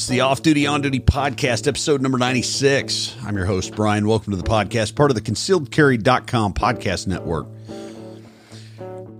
[0.00, 3.16] Is the Off Duty On Duty Podcast, episode number 96.
[3.22, 4.08] I'm your host, Brian.
[4.08, 7.46] Welcome to the podcast, part of the concealedcarry.com podcast network.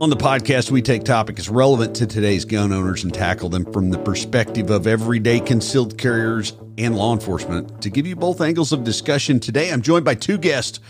[0.00, 3.90] On the podcast, we take topics relevant to today's gun owners and tackle them from
[3.90, 7.82] the perspective of everyday concealed carriers and law enforcement.
[7.82, 10.80] To give you both angles of discussion today, I'm joined by two guests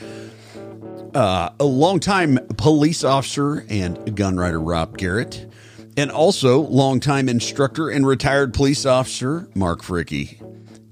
[1.17, 5.50] uh, a longtime police officer and gun writer, Rob Garrett,
[5.97, 10.41] and also longtime instructor and retired police officer Mark Fricke.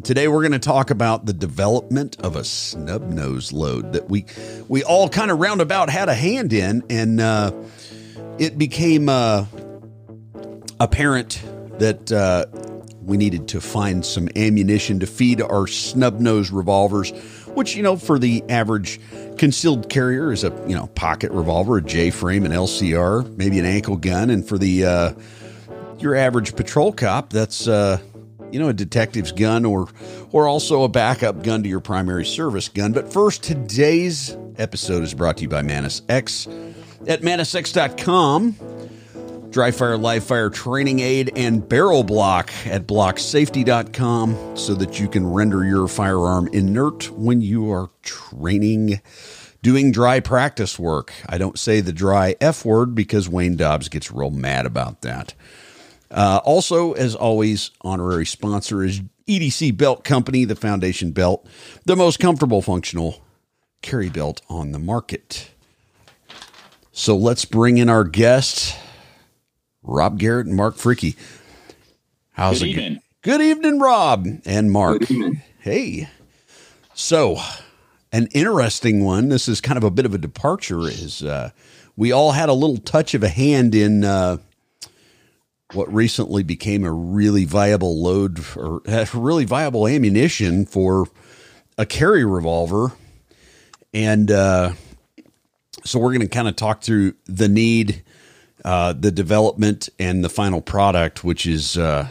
[0.03, 4.27] Today we're going to talk about the development of a snub nose load that we
[4.69, 7.53] we all kind of roundabout had a hand in, and uh,
[8.39, 9.45] it became uh,
[10.79, 11.43] apparent
[11.79, 12.47] that uh,
[13.03, 17.13] we needed to find some ammunition to feed our snub nose revolvers,
[17.55, 19.01] which you know for the average
[19.39, 23.65] concealed carrier is a you know pocket revolver, a J frame, an LCR, maybe an
[23.65, 25.13] ankle gun, and for the uh,
[25.99, 27.99] your average patrol cop, that's uh,
[28.51, 29.89] you know a detective's gun or
[30.33, 32.93] or also a backup gun to your primary service gun.
[32.93, 36.47] But first, today's episode is brought to you by MantisX
[37.07, 38.78] at mantisx.com.
[39.51, 45.27] Dry fire, live fire training aid, and Barrel Blok at blocksafety.com so that you can
[45.27, 49.01] render your firearm inert when you are training,
[49.63, 51.15] doing dry practice work.
[51.27, 55.35] I don't say the dry F word because Wayne Dobbs gets real mad about that.
[56.11, 61.47] Uh, also, as always, honorary sponsor is EDC Belt Company, the foundation belt,
[61.87, 63.23] the most comfortable, functional
[63.81, 65.51] carry belt on the market.
[66.93, 68.77] So let's bring in our guests.
[69.89, 71.17] Rob Garrett and Mark Fricke.
[72.33, 73.01] How's Good it evening.
[73.23, 75.01] Good evening, Rob and Mark.
[75.01, 75.43] Good evening.
[75.59, 76.09] Hey.
[76.95, 77.39] So,
[78.13, 79.31] an interesting one.
[79.31, 80.87] This is kind of a bit of a departure.
[80.89, 81.51] Is uh,
[81.97, 84.37] we all had a little touch of a hand in uh,
[85.73, 91.07] what recently became a really viable load or uh, really viable ammunition for
[91.79, 92.93] a carry revolver,
[93.95, 94.73] and uh,
[95.85, 98.03] so we're going to kind of talk through the need,
[98.69, 102.07] uh, the development, and the final product, which is uh,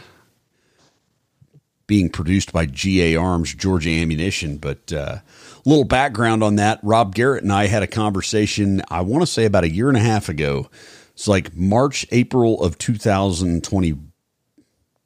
[1.86, 4.56] being produced by GA Arms, Georgia Ammunition.
[4.56, 5.22] But uh, a
[5.64, 8.82] little background on that: Rob Garrett and I had a conversation.
[8.90, 10.68] I want to say about a year and a half ago.
[11.12, 13.94] It's like March, April of 2020,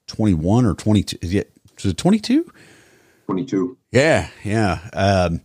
[0.07, 1.19] 21 or 22.
[1.21, 2.51] Is it, is it 22?
[3.27, 3.77] 22.
[3.91, 4.89] Yeah, yeah.
[4.95, 5.43] Um,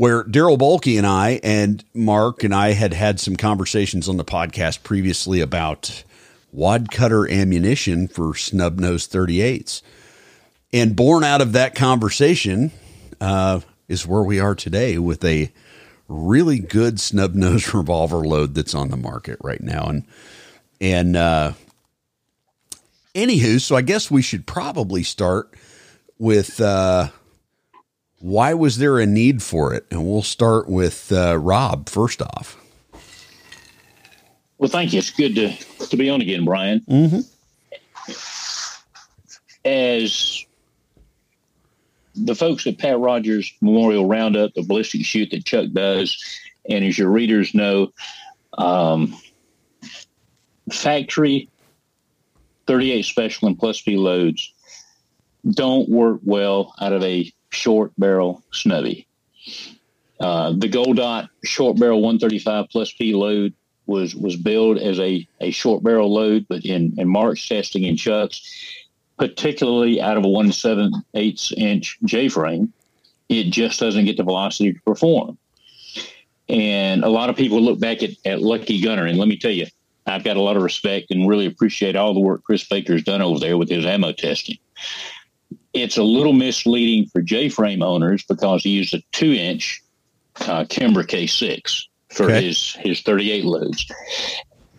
[0.00, 4.24] where Darryl Bolke and I and Mark and I had had some conversations on the
[4.24, 6.04] podcast previously about
[6.52, 9.82] wad cutter ammunition for snub nose 38s.
[10.72, 12.70] And born out of that conversation
[13.20, 15.52] uh, is where we are today with a
[16.08, 19.84] really good snub nose revolver load that's on the market right now.
[19.84, 20.06] And,
[20.80, 21.52] and, uh,
[23.14, 25.52] anywho, so I guess we should probably start
[26.18, 27.10] with, uh,
[28.20, 29.86] why was there a need for it?
[29.90, 32.56] And we'll start with uh, Rob first off.
[34.58, 34.98] Well, thank you.
[34.98, 36.80] It's good to, to be on again, Brian.
[36.80, 37.20] Mm-hmm.
[39.64, 40.44] As
[42.14, 46.22] the folks at Pat Rogers Memorial Roundup, the ballistic shoot that Chuck does,
[46.68, 47.92] and as your readers know,
[48.58, 49.16] um,
[50.70, 51.48] factory
[52.66, 54.52] 38 special and plus P loads
[55.50, 59.06] don't work well out of a short barrel snubby.
[60.20, 63.54] Uh, the Gold Dot short barrel 135 plus P load
[63.86, 67.96] was was billed as a, a short barrel load, but in, in March testing in
[67.96, 68.42] Chuck's,
[69.18, 72.72] particularly out of a 1 7 eighths inch J frame,
[73.28, 75.38] it just doesn't get the velocity to perform.
[76.48, 79.52] And a lot of people look back at, at Lucky Gunner, and let me tell
[79.52, 79.66] you,
[80.06, 83.22] I've got a lot of respect and really appreciate all the work Chris Baker's done
[83.22, 84.58] over there with his ammo testing
[85.72, 89.82] it's a little misleading for J frame owners because he used a two inch
[90.40, 92.46] uh, Kimber K6 for Okay.
[92.46, 93.86] his, his 38 loads.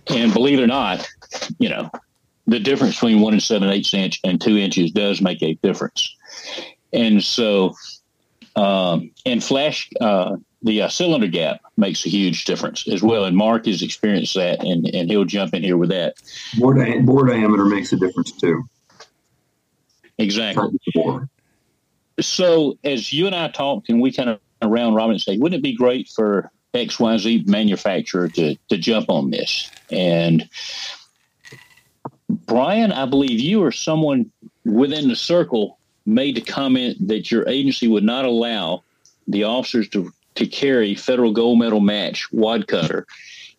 [0.09, 1.07] And believe it or not,
[1.59, 1.89] you know,
[2.47, 6.13] the difference between one and seven eighths inch and two inches does make a difference.
[6.91, 7.73] And so,
[8.55, 13.23] um, and flash, uh, the uh, cylinder gap makes a huge difference as well.
[13.25, 16.15] And Mark has experienced that, and, and he'll jump in here with that.
[16.59, 18.63] Bore, di- bore diameter makes a difference too.
[20.17, 20.77] Exactly.
[22.19, 25.59] So as you and I talked, and we kind of around Robin and say, wouldn't
[25.59, 29.69] it be great for XYZ manufacturer to to jump on this?
[29.89, 30.47] And
[32.29, 34.31] Brian, I believe you or someone
[34.65, 38.83] within the circle made the comment that your agency would not allow
[39.27, 43.05] the officers to to carry federal gold medal match wad cutter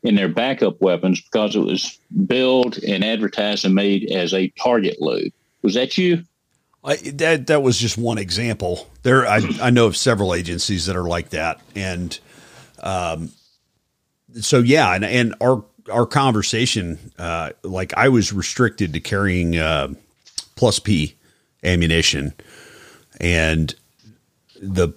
[0.03, 5.01] in their backup weapons because it was billed and advertised and made as a target
[5.01, 5.33] load.
[5.63, 6.25] Was that you?
[6.85, 8.89] I, that that was just one example.
[9.03, 12.19] There, I, I know of several agencies that are like that, and
[12.81, 13.31] um,
[14.41, 19.95] so yeah, and and our our conversation, uh, like I was restricted to carrying uh,
[20.57, 21.15] plus P
[21.63, 22.33] ammunition,
[23.21, 23.75] and
[24.61, 24.93] the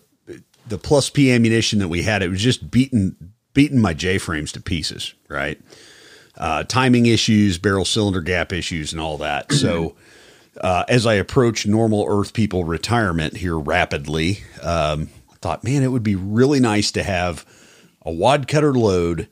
[0.67, 3.15] the plus P ammunition that we had, it was just beating
[3.53, 5.61] beating my J frames to pieces, right?
[6.37, 9.51] Uh, timing issues, barrel cylinder gap issues, and all that.
[9.53, 9.95] So
[10.61, 15.91] uh, as I approach normal Earth people retirement here rapidly, um, I thought, man, it
[15.91, 17.45] would be really nice to have
[18.05, 19.27] a wad cutter load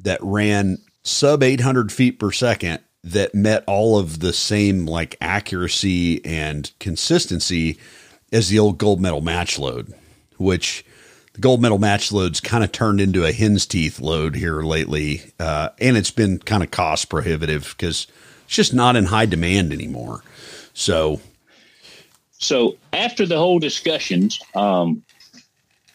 [0.00, 6.24] that ran sub 800 feet per second that met all of the same like accuracy
[6.24, 7.78] and consistency
[8.32, 9.92] as the old gold medal match load,
[10.38, 10.84] which
[11.34, 15.22] the gold medal match loads kind of turned into a hen's teeth load here lately.
[15.40, 18.06] Uh, and it's been kind of cost prohibitive because
[18.44, 20.22] it's just not in high demand anymore.
[20.74, 21.20] So,
[22.38, 25.02] so after the whole discussions, um,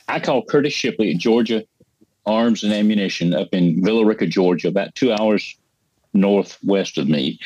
[0.07, 1.65] I called Curtis Shipley at Georgia
[2.25, 5.57] Arms and Ammunition up in Villa Rica, Georgia, about two hours
[6.13, 7.39] northwest of me,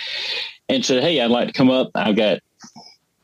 [0.69, 1.91] and said, "Hey, I'd like to come up.
[1.95, 2.39] I've got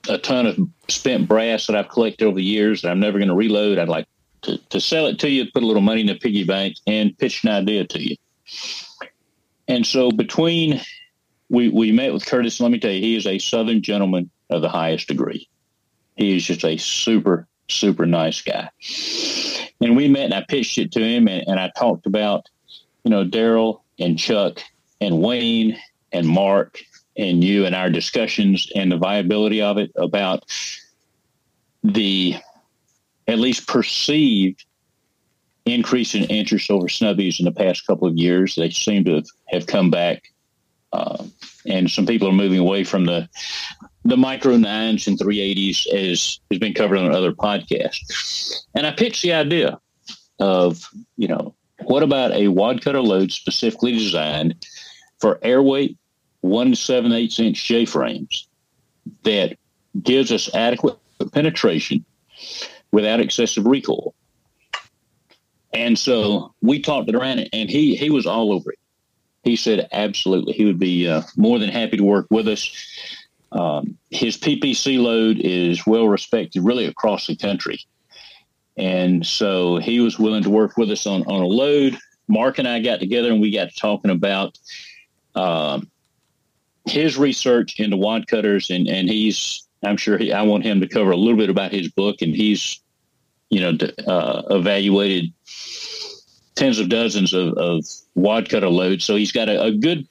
[0.10, 0.58] a ton of
[0.88, 3.78] spent brass that I've collected over the years that I'm never going to reload.
[3.78, 4.08] I'd like
[4.44, 7.18] to, to sell it to you, put a little money in the piggy bank, and
[7.18, 8.16] pitch an idea to you."
[9.68, 10.82] And so between
[11.50, 12.60] we we met with Curtis.
[12.60, 15.48] Let me tell you, he is a Southern gentleman of the highest degree.
[16.16, 18.70] He is just a super super nice guy.
[19.82, 22.48] And we met, and I pitched it to him, and, and I talked about,
[23.04, 24.60] you know, Daryl and Chuck
[25.02, 25.78] and Wayne
[26.12, 26.80] and Mark
[27.18, 30.46] and you and our discussions and the viability of it about
[31.84, 32.36] the
[33.28, 34.66] at least perceived
[35.66, 38.56] increase in interest over snubbies in the past couple of years.
[38.56, 40.24] They seem to have, have come back
[40.94, 41.24] uh,
[41.66, 43.28] and some people are moving away from the
[44.06, 48.54] the micro nines and 380s as has been covered on other podcasts.
[48.74, 49.82] And I pitched the idea
[50.40, 51.54] of, you know,
[51.84, 54.66] what about a wad cutter load specifically designed
[55.20, 55.98] for airweight
[56.42, 58.48] one seven eighths inch J frames
[59.24, 59.58] that
[60.02, 60.98] gives us adequate
[61.34, 62.06] penetration
[62.92, 64.14] without excessive recoil.
[65.74, 68.80] And so we talked it around, and he he was all over it
[69.48, 72.70] he said absolutely he would be uh, more than happy to work with us.
[73.52, 77.80] Um, his PPC load is well respected really across the country.
[78.76, 81.98] And so he was willing to work with us on, on a load.
[82.28, 84.58] Mark and I got together and we got talking about
[85.34, 85.90] um,
[86.86, 88.70] his research into wad cutters.
[88.70, 91.72] And, and he's, I'm sure he, I want him to cover a little bit about
[91.72, 92.22] his book.
[92.22, 92.82] And he's,
[93.50, 95.32] you know, uh, evaluated
[96.58, 99.06] tens of dozens of, of wad cutter loads.
[99.06, 100.08] So he's got a, a good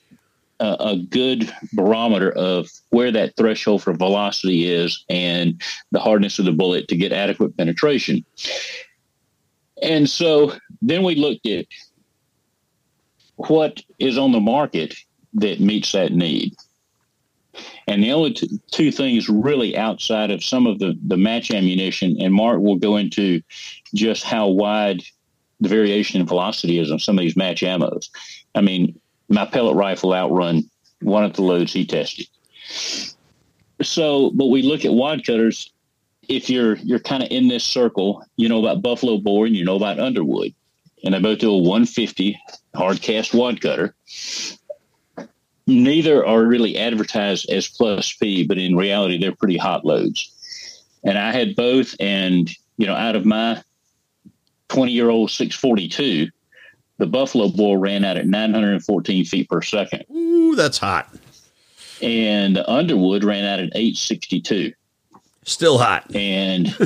[0.58, 5.60] uh, a good barometer of where that threshold for velocity is and
[5.90, 8.24] the hardness of the bullet to get adequate penetration.
[9.82, 11.66] And so then we looked at
[13.36, 14.94] what is on the market
[15.34, 16.54] that meets that need.
[17.86, 22.16] And the only t- two things really outside of some of the, the match ammunition,
[22.18, 23.42] and Mark will go into
[23.94, 25.02] just how wide
[25.60, 28.08] the variation in velocity is on some of these match ammos.
[28.54, 28.98] I mean,
[29.28, 30.68] my pellet rifle outrun
[31.00, 32.26] one of the loads he tested.
[33.82, 35.70] So, but we look at wad cutters.
[36.28, 39.64] If you're you're kind of in this circle, you know about Buffalo Bore and you
[39.64, 40.54] know about Underwood,
[41.04, 42.40] and they both do a 150
[42.74, 43.94] hard cast wad cutter.
[45.68, 50.32] Neither are really advertised as plus P, but in reality, they're pretty hot loads.
[51.04, 53.62] And I had both, and you know, out of my
[54.68, 56.28] 20 year old 642,
[56.98, 60.04] the Buffalo Bore ran out at 914 feet per second.
[60.14, 61.14] Ooh, that's hot.
[62.02, 64.72] And Underwood ran out at 862.
[65.44, 66.14] Still hot.
[66.14, 66.76] And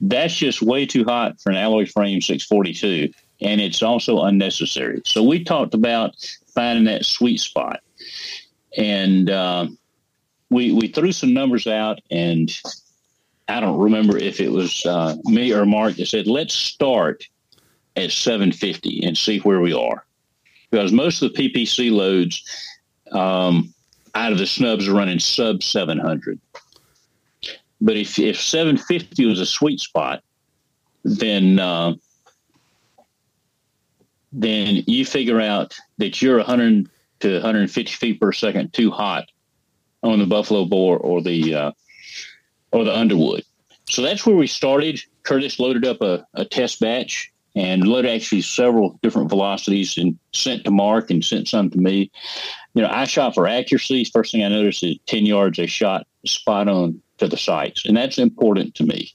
[0.00, 3.12] that's just way too hot for an alloy frame 642.
[3.40, 5.02] And it's also unnecessary.
[5.04, 6.14] So we talked about
[6.54, 7.80] finding that sweet spot.
[8.76, 9.66] And uh,
[10.50, 12.50] we, we threw some numbers out, and
[13.52, 17.22] I don't remember if it was uh, me or Mark that said, let's start
[17.96, 20.06] at 750 and see where we are.
[20.70, 22.42] Because most of the PPC loads
[23.12, 23.74] um,
[24.14, 26.40] out of the snubs are running sub 700.
[27.82, 30.22] But if, if 750 was a sweet spot,
[31.04, 31.94] then uh,
[34.32, 36.88] then you figure out that you're 100
[37.20, 39.26] to 150 feet per second too hot
[40.02, 41.72] on the Buffalo Bore or the uh,
[42.72, 43.44] or the Underwood.
[43.88, 45.00] So that's where we started.
[45.22, 50.64] Curtis loaded up a, a test batch and loaded actually several different velocities and sent
[50.64, 52.10] to Mark and sent some to me.
[52.74, 54.04] You know, I shot for accuracy.
[54.04, 57.96] First thing I noticed is 10 yards, I shot spot on to the sights, and
[57.96, 59.12] that's important to me.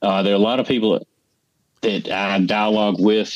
[0.00, 1.06] Uh, there are a lot of people
[1.82, 3.32] that, I dialogue with,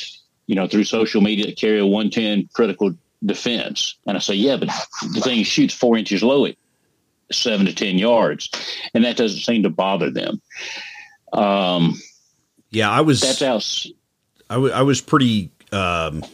[0.47, 2.93] you know, through social media that carry a 110 critical
[3.25, 4.69] defense, and I say, yeah, but
[5.15, 6.47] the thing shoots four inches low
[7.33, 8.51] seven to ten yards,
[8.95, 10.41] and that doesn't seem to bother them.
[11.33, 12.01] Um,
[12.71, 13.87] yeah, I was that's out.
[14.51, 16.25] I, w- I was pretty um,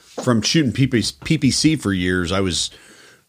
[0.00, 2.32] from shooting PPC, PPC for years.
[2.32, 2.70] I was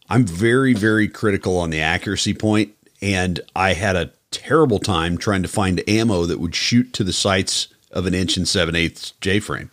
[0.09, 5.41] I'm very very critical on the accuracy point, and I had a terrible time trying
[5.43, 9.11] to find ammo that would shoot to the sights of an inch and seven eighths
[9.21, 9.71] J frame.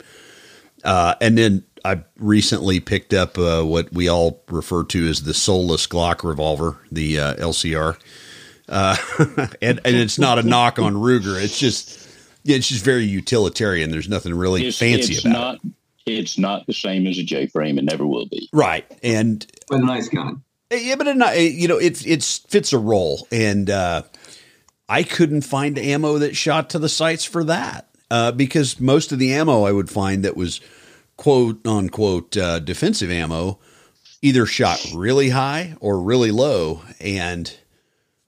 [0.84, 5.34] Uh, and then I recently picked up uh, what we all refer to as the
[5.34, 7.98] soulless Glock revolver, the uh, LCR,
[8.68, 8.96] uh,
[9.60, 11.42] and and it's not a knock on Ruger.
[11.42, 12.08] It's just
[12.42, 13.90] yeah, it's just very utilitarian.
[13.90, 15.60] There's nothing really it's, fancy it's about not,
[16.06, 16.18] it.
[16.18, 18.48] It's not the same as a J frame, and never will be.
[18.52, 20.42] Right, and but a nice gun.
[20.70, 24.02] Yeah, but it, you know, it it fits a role, and uh,
[24.88, 29.18] I couldn't find ammo that shot to the sights for that uh, because most of
[29.18, 30.60] the ammo I would find that was
[31.16, 33.58] quote unquote uh, defensive ammo
[34.22, 37.54] either shot really high or really low, and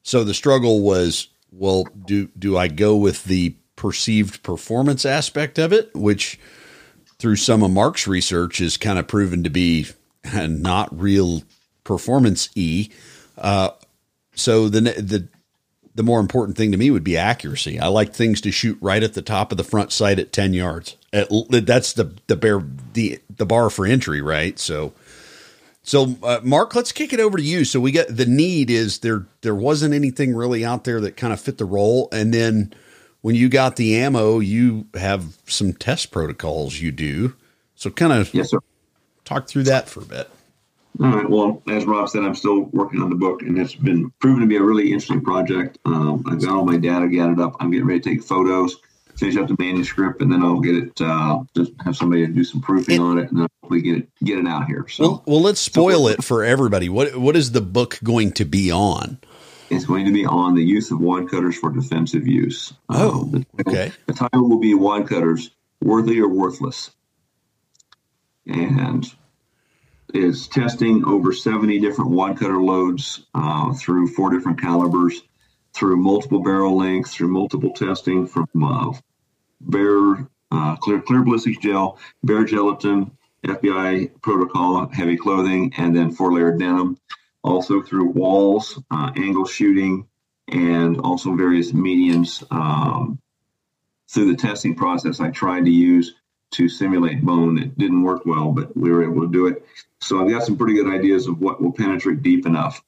[0.03, 5.73] so the struggle was, well, do do I go with the perceived performance aspect of
[5.73, 6.39] it, which
[7.19, 9.87] through some of Mark's research is kind of proven to be
[10.35, 11.43] not real
[11.85, 12.91] performance e.
[13.39, 13.71] Uh,
[14.35, 15.29] so the the
[15.97, 17.81] the more important thing to me would be accuracy.
[17.81, 20.53] I like things to shoot right at the top of the front sight at ten
[20.55, 20.97] yards.
[21.13, 24.59] At, that's the the the the bar for entry, right?
[24.59, 24.93] So.
[25.83, 27.65] So, uh, Mark, let's kick it over to you.
[27.65, 29.25] So we get the need is there.
[29.43, 32.75] There wasn't anything really out there that kind of fit the role, and then
[33.21, 37.37] when you got the ammo, you have some test protocols you do.
[37.77, 38.59] So, kind of yes, sir.
[39.25, 40.29] Talk through that for a bit.
[41.01, 41.29] All right.
[41.29, 44.47] Well, as Rob said, I'm still working on the book, and it's been proven to
[44.47, 45.79] be a really interesting project.
[45.85, 47.57] Um, I've got all my data gathered up.
[47.61, 48.77] I'm getting ready to take photos,
[49.17, 51.01] finish up the manuscript, and then I'll get it.
[51.01, 54.39] Uh, just have somebody do some proofing on it, and then hopefully get it get
[54.39, 54.87] it out here.
[54.89, 56.89] So, well, well let's spoil so, it for everybody.
[56.89, 59.19] What what is the book going to be on?
[59.69, 62.73] It's going to be on the use of wad cutters for defensive use.
[62.89, 63.93] Oh, um, the title, okay.
[64.07, 65.51] The title will be "Wad Cutters:
[65.83, 66.93] Worthy or Worthless,"
[68.47, 69.13] and
[70.15, 75.23] is testing over 70 different wad cutter loads uh, through four different calibers,
[75.75, 78.93] through multiple barrel lengths, through multiple testing from uh,
[79.61, 83.11] bare uh, clear clear ballistics gel, bare gelatin,
[83.45, 86.99] FBI protocol, heavy clothing, and then four layer denim.
[87.43, 90.07] Also through walls, uh, angle shooting,
[90.49, 92.43] and also various mediums.
[92.51, 93.21] Um,
[94.09, 96.15] through the testing process, I tried to use
[96.53, 97.59] to simulate bone.
[97.59, 99.65] It didn't work well, but we were able to do it.
[100.01, 102.83] So I've got some pretty good ideas of what will penetrate deep enough.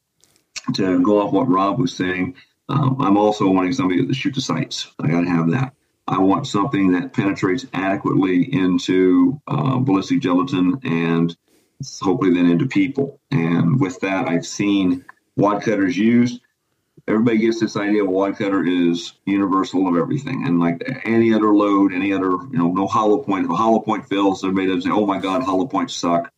[0.74, 2.34] To go off what Rob was saying,
[2.68, 4.92] um, I'm also wanting somebody to shoot the sights.
[5.00, 5.74] I got to have that.
[6.06, 11.36] I want something that penetrates adequately into uh, ballistic gelatin and
[12.00, 13.20] hopefully then into people.
[13.30, 15.04] And with that, I've seen
[15.36, 16.40] wad cutters used
[17.08, 20.46] everybody gets this idea of a wad cutter is universal of everything.
[20.46, 23.46] And like any other load, any other, you know, no hollow point.
[23.46, 26.32] If a hollow point fails, everybody doesn't say, oh my God, hollow points suck.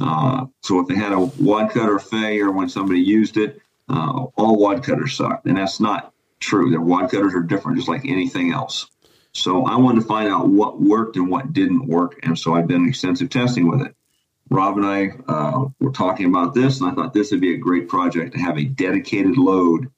[0.00, 4.56] Uh, so if they had a wad cutter failure when somebody used it, uh, all
[4.56, 5.42] wad cutters suck.
[5.44, 6.70] And that's not true.
[6.70, 8.88] Their wad cutters are different, just like anything else.
[9.32, 12.20] So I wanted to find out what worked and what didn't work.
[12.22, 13.94] And so I've done extensive testing with it.
[14.50, 17.58] Rob and I uh, were talking about this, and I thought this would be a
[17.58, 19.90] great project to have a dedicated load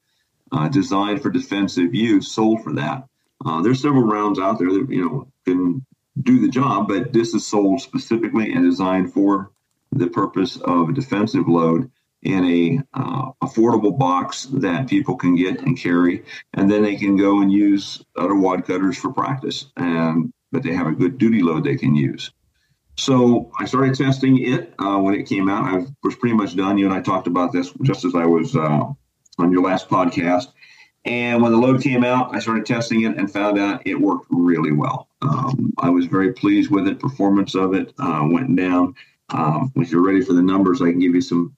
[0.54, 3.04] uh, designed for defensive use, sold for that.
[3.44, 5.84] Uh, there's several rounds out there that you know can
[6.22, 9.50] do the job, but this is sold specifically and designed for
[9.90, 11.90] the purpose of a defensive load
[12.22, 17.16] in a uh, affordable box that people can get and carry, and then they can
[17.16, 19.66] go and use other wad cutters for practice.
[19.76, 22.30] And but they have a good duty load they can use.
[22.96, 25.64] So I started testing it uh, when it came out.
[25.64, 26.78] I was pretty much done.
[26.78, 28.84] You and I talked about this just as I was uh,
[29.38, 30.48] on your last podcast.
[31.04, 34.26] And when the load came out, I started testing it and found out it worked
[34.30, 35.08] really well.
[35.20, 36.98] Um, I was very pleased with it.
[36.98, 38.94] Performance of it uh, went down.
[39.28, 41.54] Um, if you're ready for the numbers, I can give you some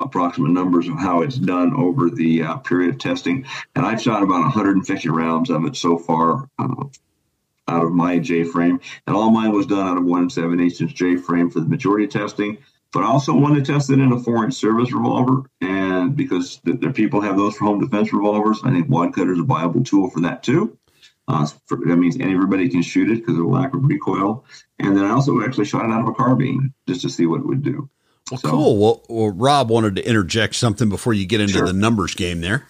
[0.00, 3.46] approximate numbers of how it's done over the uh, period of testing.
[3.74, 6.84] And I've shot about 150 rounds of it so far uh,
[7.68, 8.80] out of my J frame.
[9.06, 12.04] And all mine was done out of 1 7 inch J frame for the majority
[12.04, 12.58] of testing.
[12.92, 16.74] But I also wanted to test it in a foreign service revolver, and because the,
[16.74, 19.82] the people have those for home defense revolvers, I think wad cutter is a viable
[19.82, 20.76] tool for that too.
[21.28, 24.44] Uh, for, that means everybody can shoot it because of the lack of recoil.
[24.78, 27.40] And then I also actually shot it out of a carbine just to see what
[27.40, 27.88] it would do.
[28.30, 28.78] Well, so, cool.
[28.78, 31.66] Well, well, Rob wanted to interject something before you get into sure.
[31.66, 32.66] the numbers game there.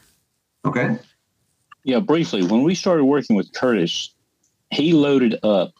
[0.64, 0.98] Okay.
[1.84, 4.14] Yeah, briefly, when we started working with Curtis,
[4.70, 5.72] he loaded up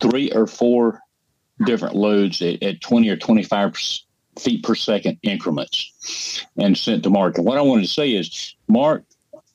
[0.00, 1.00] three or four
[1.64, 3.76] different loads at, at 20 or 25
[4.38, 7.36] feet per second increments and sent to Mark.
[7.36, 9.04] And what I wanted to say is, Mark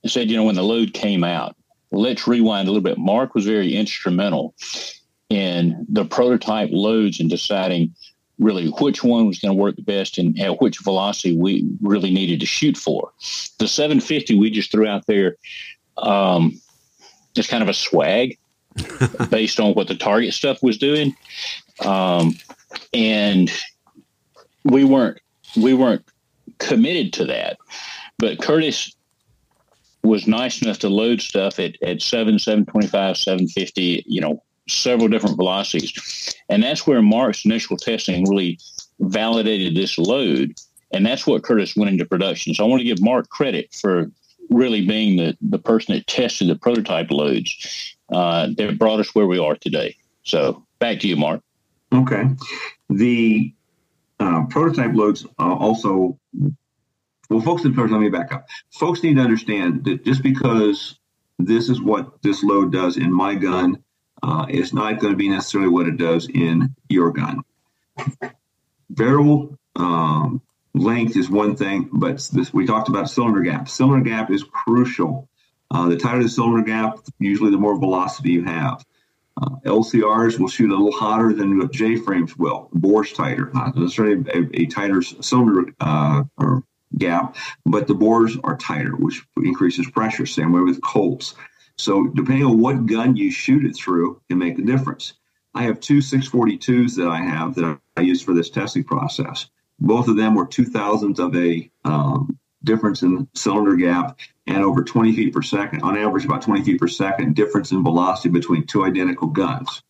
[0.05, 1.55] said, you know, when the load came out,
[1.91, 2.97] let's rewind a little bit.
[2.97, 4.53] Mark was very instrumental
[5.29, 7.93] in the prototype loads and deciding
[8.39, 12.11] really which one was going to work the best and at which velocity we really
[12.11, 13.11] needed to shoot for.
[13.59, 15.35] The 750 we just threw out there
[15.97, 16.59] um,
[17.35, 18.37] just kind of a swag
[19.29, 21.15] based on what the target stuff was doing.
[21.85, 22.33] Um,
[22.93, 23.51] and
[24.63, 25.19] we weren't
[25.57, 26.05] we weren't
[26.59, 27.57] committed to that.
[28.17, 28.95] But Curtis
[30.03, 35.35] was nice enough to load stuff at, at 7, 725, 750, you know, several different
[35.35, 36.35] velocities.
[36.47, 38.59] And that's where Mark's initial testing really
[38.99, 40.53] validated this load.
[40.91, 42.53] And that's what Curtis went into production.
[42.53, 44.11] So I want to give Mark credit for
[44.49, 49.27] really being the, the person that tested the prototype loads uh, that brought us where
[49.27, 49.95] we are today.
[50.23, 51.41] So back to you, Mark.
[51.93, 52.25] Okay.
[52.89, 53.53] The
[54.19, 56.19] uh, prototype loads uh, also,
[57.29, 58.47] well, folks, first, let me back up.
[58.71, 60.99] Folks need to understand that just because
[61.37, 63.83] this is what this load does in my gun,
[64.21, 67.41] uh, it's not going to be necessarily what it does in your gun.
[68.89, 70.41] Barrel um,
[70.73, 73.69] length is one thing, but this we talked about cylinder gap.
[73.69, 75.29] Cylinder gap is crucial.
[75.71, 78.83] Uh, the tighter the cylinder gap, usually the more velocity you have.
[79.41, 82.69] Uh, LCRs will shoot a little hotter than J frames will.
[82.73, 86.63] Bore's tighter, not necessarily a, a tighter cylinder uh, or
[86.97, 90.25] gap, but the bores are tighter, which increases pressure.
[90.25, 91.35] Same way with Colts.
[91.77, 95.13] So depending on what gun you shoot it through, can make a difference.
[95.53, 99.49] I have two 642s that I have that I use for this testing process.
[99.79, 104.83] Both of them were two thousandths of a um, difference in cylinder gap and over
[104.83, 108.65] 20 feet per second, on average about 20 feet per second difference in velocity between
[108.65, 109.83] two identical guns.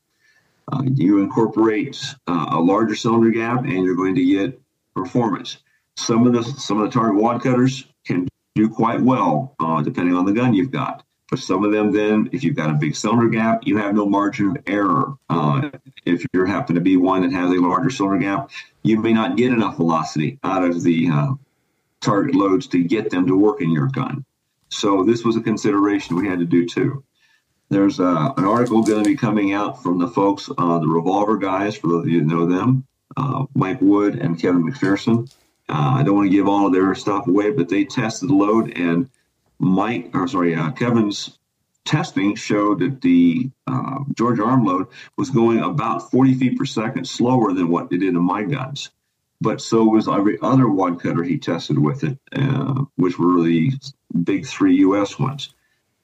[0.72, 4.62] Uh, you incorporate uh, a larger cylinder gap and you're going to get
[4.96, 5.58] performance.
[5.98, 10.16] Some of the some of the target wad cutters can do quite well uh, depending
[10.16, 11.04] on the gun you've got.
[11.30, 14.08] But some of them, then, if you've got a big cylinder gap, you have no
[14.08, 15.14] margin of error.
[15.30, 15.70] Uh,
[16.06, 18.50] if you happen to be one that has a larger cylinder gap,
[18.82, 21.34] you may not get enough velocity out of the uh,
[22.02, 24.26] target loads to get them to work in your gun.
[24.70, 27.04] So this was a consideration we had to do too.
[27.70, 31.38] There's uh, an article going to be coming out from the folks, uh, the Revolver
[31.38, 32.86] guys, for those of you who know them,
[33.16, 35.32] uh, Mike Wood and Kevin McPherson.
[35.68, 38.34] Uh, I don't want to give all of their stuff away, but they tested the
[38.34, 39.10] load, and
[39.60, 41.38] Mike, or sorry, uh, Kevin's
[41.86, 47.08] testing showed that the uh, Georgia arm load was going about 40 feet per second
[47.08, 48.90] slower than what it did in my guns
[49.42, 53.72] but so was every other wad cutter he tested with it, uh, which were the
[54.24, 55.18] big three U.S.
[55.18, 55.54] ones,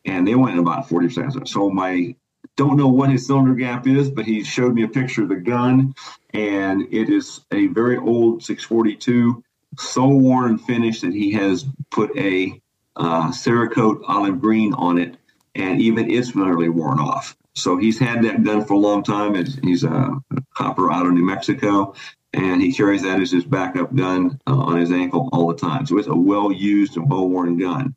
[0.06, 1.52] and they went in about 40 seconds.
[1.52, 2.16] So my
[2.56, 5.36] don't know what his cylinder gap is, but he showed me a picture of the
[5.36, 5.94] gun,
[6.34, 9.44] and it is a very old 642,
[9.78, 12.62] so worn and finished that he has put a
[12.96, 15.18] uh, Cerakote olive green on it,
[15.56, 17.36] and even it's nearly worn off.
[17.56, 19.36] So he's had that gun for a long time.
[19.64, 20.12] He's a
[20.54, 21.94] copper out of New Mexico,
[22.36, 25.86] and he carries that as his backup gun uh, on his ankle all the time.
[25.86, 27.96] So it's a well used and well worn gun.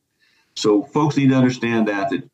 [0.55, 2.29] So folks need to understand that that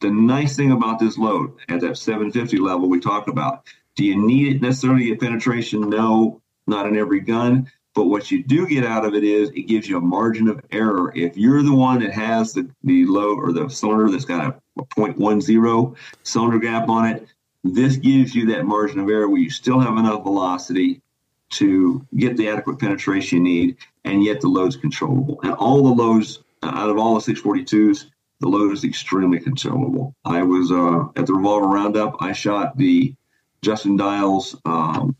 [0.00, 4.16] the nice thing about this load at that 750 level we talked about, do you
[4.16, 5.88] need it necessarily to get penetration?
[5.88, 7.70] No, not in every gun.
[7.94, 10.60] But what you do get out of it is it gives you a margin of
[10.70, 11.12] error.
[11.16, 14.80] If you're the one that has the, the load or the cylinder that's got a,
[14.80, 17.26] a 0.10 cylinder gap on it,
[17.64, 21.02] this gives you that margin of error where you still have enough velocity
[21.50, 25.40] to get the adequate penetration you need, and yet the load's controllable.
[25.42, 28.06] And all the loads out of all the 642s,
[28.40, 30.14] the load is extremely controllable.
[30.24, 32.16] I was uh, at the Revolver Roundup.
[32.20, 33.14] I shot the
[33.62, 34.56] Justin Dials.
[34.64, 35.16] Um,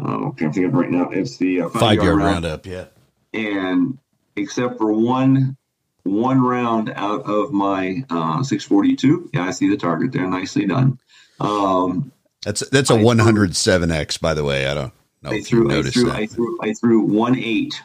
[0.00, 1.10] uh, I can't think of it right now.
[1.10, 2.66] It's the uh, five, five yard, yard roundup.
[2.66, 2.86] Yeah.
[3.34, 3.98] And
[4.36, 5.56] except for one
[6.04, 10.26] one round out of my uh, 642, yeah, I see the target there.
[10.26, 10.98] Nicely done.
[11.40, 14.66] Um, that's that's a 107x, by the way.
[14.66, 17.80] I don't no, I threw, I threw, I threw, I threw one eight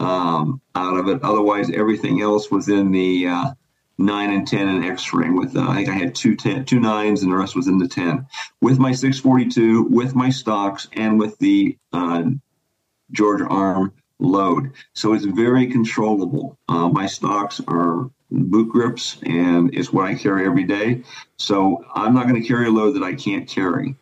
[0.00, 1.22] um, out of it.
[1.22, 3.50] Otherwise, everything else was in the uh,
[3.98, 5.36] nine and ten and X ring.
[5.36, 7.78] With uh, I think I had two ten, two nines, and the rest was in
[7.78, 8.26] the ten.
[8.60, 12.24] With my six forty two, with my stocks, and with the uh,
[13.10, 14.72] Georgia arm load.
[14.94, 16.58] So it's very controllable.
[16.68, 21.02] Uh, my stocks are boot grips, and it's what I carry every day.
[21.38, 23.96] So I'm not going to carry a load that I can't carry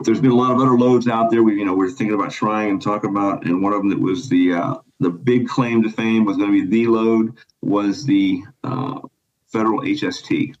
[0.00, 1.42] there's been a lot of other loads out there.
[1.42, 3.98] We, you know, we're thinking about trying and talking about, and one of them that
[3.98, 8.04] was the uh, the big claim to fame was going to be the load was
[8.04, 9.00] the uh,
[9.48, 10.54] federal HST.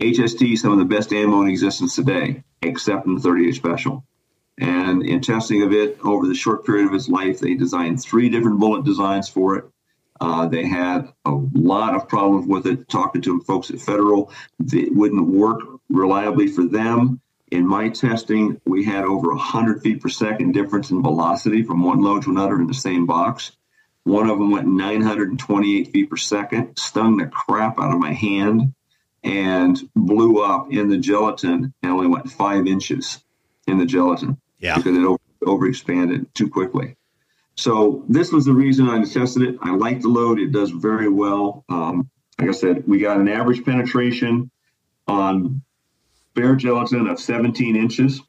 [0.00, 4.04] HST some of the best ammo in existence today, except in the 38 Special.
[4.58, 8.28] And in testing of it over the short period of its life, they designed three
[8.28, 9.64] different bullet designs for it.
[10.20, 12.88] Uh, they had a lot of problems with it.
[12.88, 14.32] Talking to folks at Federal,
[14.72, 17.20] it wouldn't work reliably for them.
[17.50, 22.02] In my testing, we had over 100 feet per second difference in velocity from one
[22.02, 23.52] load to another in the same box.
[24.04, 28.74] One of them went 928 feet per second, stung the crap out of my hand,
[29.22, 33.22] and blew up in the gelatin and only went five inches
[33.66, 34.76] in the gelatin yeah.
[34.76, 36.96] because it over, overexpanded too quickly.
[37.56, 39.56] So this was the reason I tested it.
[39.60, 41.64] I like the load; it does very well.
[41.68, 42.08] Um,
[42.38, 44.50] like I said, we got an average penetration
[45.08, 45.62] on
[46.38, 48.20] bare gelatin of 17 inches.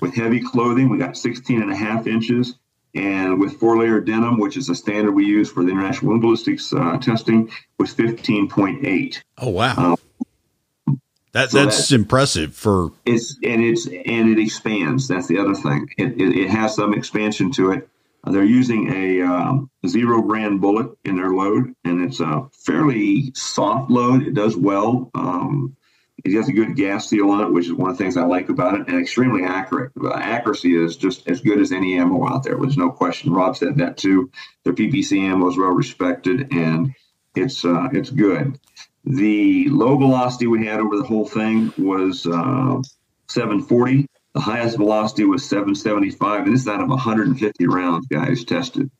[0.00, 2.54] With heavy clothing, we got 16 and a half inches.
[2.94, 6.22] And with four layer denim, which is a standard we use for the international wound
[6.22, 9.20] ballistics uh, testing, was 15.8.
[9.38, 9.96] Oh, wow.
[10.86, 11.00] Um,
[11.32, 15.06] that, so that's, impressive for it's and it's and it expands.
[15.06, 15.86] That's the other thing.
[15.98, 17.86] It, it, it has some expansion to it.
[18.24, 23.32] Uh, they're using a um, zero brand bullet in their load, and it's a fairly
[23.34, 24.22] soft load.
[24.22, 25.10] It does well.
[25.14, 25.76] Um,
[26.26, 28.24] it has a good gas seal on it, which is one of the things I
[28.24, 29.92] like about it, and extremely accurate.
[29.94, 32.56] The accuracy is just as good as any ammo out there.
[32.56, 33.32] There's no question.
[33.32, 34.30] Rob said that too.
[34.64, 36.92] Their PPC ammo is well respected, and
[37.36, 38.58] it's uh, it's good.
[39.04, 42.82] The low velocity we had over the whole thing was uh,
[43.28, 44.06] 740.
[44.34, 48.90] The highest velocity was 775, and this is out of 150 rounds, guys tested.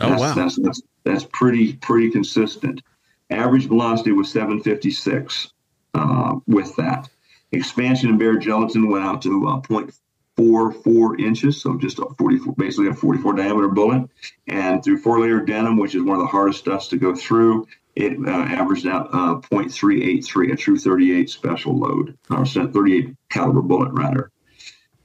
[0.00, 2.80] Oh that's, wow, that's, that's that's pretty pretty consistent.
[3.28, 5.50] Average velocity was 756
[5.94, 7.08] uh, with that.
[7.52, 12.88] Expansion in bare gelatin went out to uh, 0.44 inches, so just a 44, basically
[12.88, 14.08] a 44 diameter bullet.
[14.46, 17.66] And through four layer denim, which is one of the hardest stuffs to go through,
[17.96, 23.92] it uh, averaged out uh, 0.383, a true 38 special load, or 38 caliber bullet
[23.92, 24.30] rather.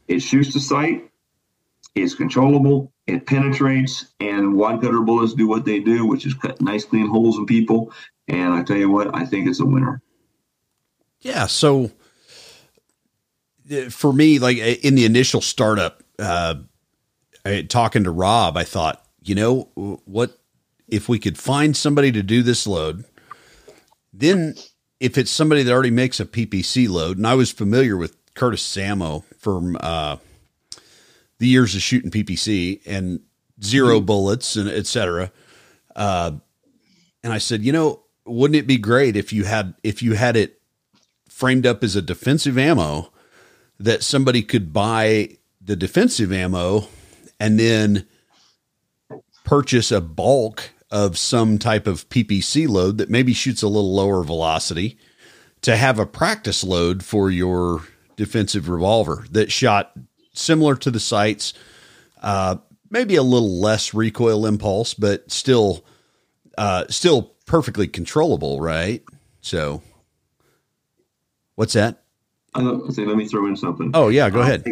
[0.07, 1.09] It shoots to sight,
[1.95, 6.61] it's controllable, it penetrates, and wad cutter bullets do what they do, which is cut
[6.61, 7.91] nice clean holes in people.
[8.27, 10.01] And I tell you what, I think it's a winner.
[11.25, 11.47] Yeah.
[11.47, 11.89] So
[13.71, 16.55] uh, for me, like uh, in the initial startup, uh,
[17.67, 19.69] talking to Rob, I thought, you know,
[20.05, 20.37] what
[20.87, 23.05] if we could find somebody to do this load?
[24.13, 24.53] Then,
[24.99, 28.61] if it's somebody that already makes a PPC load, and I was familiar with Curtis
[28.63, 30.17] Samo from uh,
[31.39, 33.19] the years of shooting PPC and
[33.63, 34.05] 0 mm-hmm.
[34.05, 35.31] bullets and etc.
[35.95, 36.33] Uh,
[37.23, 40.37] and I said, you know, wouldn't it be great if you had if you had
[40.37, 40.54] it
[41.35, 43.11] framed up as a defensive ammo
[43.77, 45.27] that somebody could buy
[45.59, 46.87] the defensive ammo
[47.41, 48.07] and then
[49.43, 54.23] purchase a bulk of some type of PPC load that maybe shoots a little lower
[54.23, 54.97] velocity
[55.59, 57.81] to have a practice load for your
[58.15, 59.91] defensive revolver that shot
[60.31, 61.53] similar to the sights,
[62.23, 62.55] uh,
[62.89, 65.83] maybe a little less recoil impulse, but still,
[66.57, 69.03] uh, still perfectly controllable, right?
[69.41, 69.83] So
[71.55, 72.03] What's that?
[72.53, 73.91] Uh, say, let me throw in something.
[73.93, 74.63] Oh yeah, go ahead.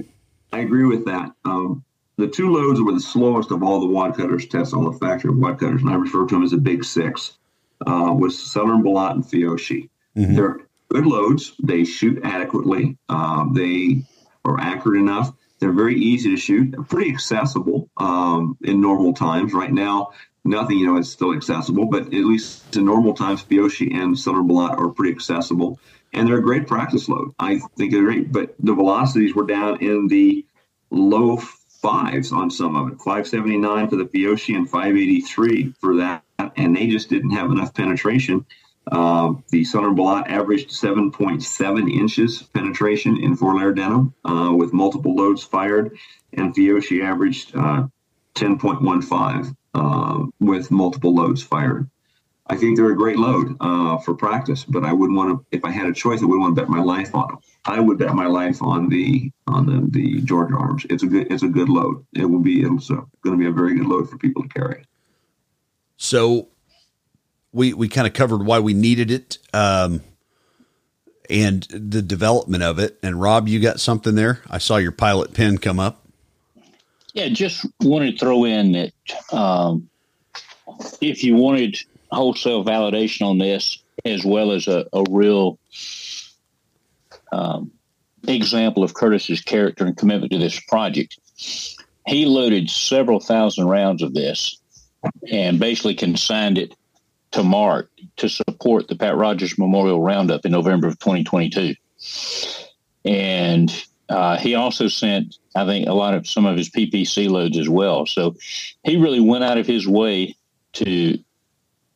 [0.51, 1.31] I, I agree with that.
[1.45, 1.83] Um,
[2.17, 5.31] the two loads were the slowest of all the wad cutters tests on the factory
[5.31, 7.37] of wad cutters, and I refer to them as the big six.
[7.85, 9.89] Uh, was Sellier & Bellot and Fiocchi.
[10.15, 10.35] Mm-hmm.
[10.35, 11.53] They're good loads.
[11.61, 12.97] They shoot adequately.
[13.09, 14.05] Um, they
[14.45, 15.33] are accurate enough.
[15.59, 16.71] They're very easy to shoot.
[16.71, 19.53] They're pretty accessible um, in normal times.
[19.53, 20.11] Right now,
[20.45, 24.47] nothing you know is still accessible, but at least in normal times, Fiocchi and Sellier
[24.47, 25.79] & Bellot are pretty accessible
[26.13, 27.33] and they're a great practice load.
[27.39, 30.45] I think they're great, but the velocities were down in the
[30.91, 36.23] low fives on some of it 579 for the Fiocchi and 583 for that,
[36.55, 38.45] and they just didn't have enough penetration.
[38.91, 44.73] Uh, the Sellier & Bellot averaged 7.7 inches penetration in four layer denim uh, with
[44.73, 45.97] multiple loads fired,
[46.33, 47.87] and Fiocchi averaged uh,
[48.35, 51.89] 10.15 uh, with multiple loads fired.
[52.47, 55.45] I think they're a great load uh, for practice, but I wouldn't want to.
[55.55, 57.37] If I had a choice, I wouldn't want to bet my life on them.
[57.65, 60.85] I would bet my life on the on the, the Georgia Arms.
[60.89, 62.05] It's a good it's a good load.
[62.13, 64.85] It will be it's going to be a very good load for people to carry.
[65.95, 66.49] So,
[67.53, 70.01] we we kind of covered why we needed it, um,
[71.29, 72.99] and the development of it.
[73.01, 74.41] And Rob, you got something there?
[74.49, 76.05] I saw your pilot pen come up.
[77.13, 78.91] Yeah, just wanted to throw in that
[79.31, 79.87] um,
[80.99, 81.77] if you wanted
[82.13, 85.59] wholesale validation on this, as well as a, a real
[87.31, 87.71] um,
[88.27, 91.19] example of Curtis's character and commitment to this project.
[92.07, 94.59] He loaded several thousand rounds of this
[95.31, 96.75] and basically consigned it
[97.31, 101.75] to Mark to support the Pat Rogers Memorial Roundup in November of 2022.
[103.05, 107.57] And uh, he also sent, I think, a lot of some of his PPC loads
[107.57, 108.05] as well.
[108.05, 108.35] So
[108.83, 110.35] he really went out of his way
[110.73, 111.17] to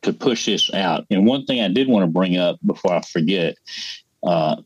[0.02, 1.06] to push this out.
[1.10, 3.56] And one thing I did want to bring up before I forget,
[4.22, 4.56] uh,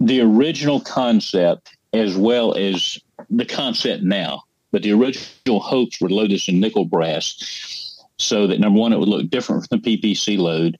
[0.00, 2.98] the original concept as well as
[3.30, 4.42] the concept now,
[4.72, 8.98] but the original hopes were load this in nickel brass so that number one, it
[8.98, 10.78] would look different from the PPC load.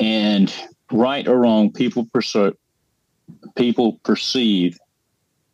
[0.00, 0.52] And
[0.92, 2.54] right or wrong, people perceive
[3.56, 4.78] people perceive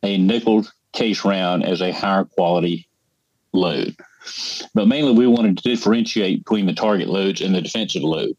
[0.01, 2.87] a nickel case round as a higher quality
[3.51, 3.95] load.
[4.73, 8.35] But mainly, we wanted to differentiate between the target loads and the defensive load.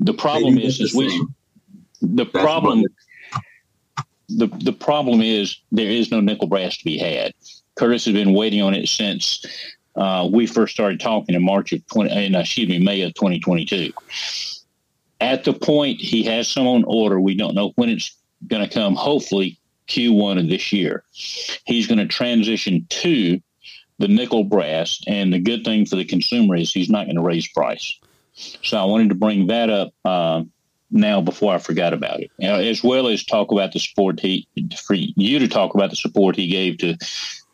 [0.00, 1.08] The problem is, is we
[2.00, 2.84] the That's problem
[4.28, 7.32] the the problem is there is no nickel brass to be had.
[7.76, 9.44] Curtis has been waiting on it since
[9.94, 13.14] uh, we first started talking in March of twenty, in, uh, excuse me, May of
[13.14, 13.92] 2022.
[15.20, 18.14] At the point he has some on order, we don't know when it's
[18.46, 18.94] going to come.
[18.94, 21.04] Hopefully, Q1 of this year.
[21.64, 23.40] He's going to transition to
[23.98, 25.00] the nickel brass.
[25.06, 27.98] And the good thing for the consumer is he's not going to raise price.
[28.62, 30.42] So I wanted to bring that up uh,
[30.90, 34.20] now before I forgot about it, you know, as well as talk about the support
[34.20, 34.46] he
[34.84, 36.96] for you to talk about the support he gave to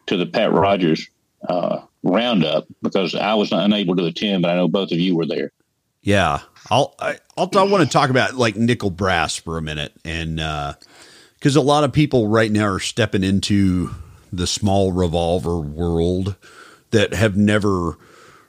[0.06, 1.08] to the Pat Rogers
[1.48, 5.26] uh, roundup because I was unable to attend, but I know both of you were
[5.26, 5.52] there.
[6.02, 9.92] Yeah, I'll I, I'll I want to talk about like nickel brass for a minute,
[10.04, 13.90] and because uh, a lot of people right now are stepping into
[14.32, 16.36] the small revolver world
[16.90, 17.98] that have never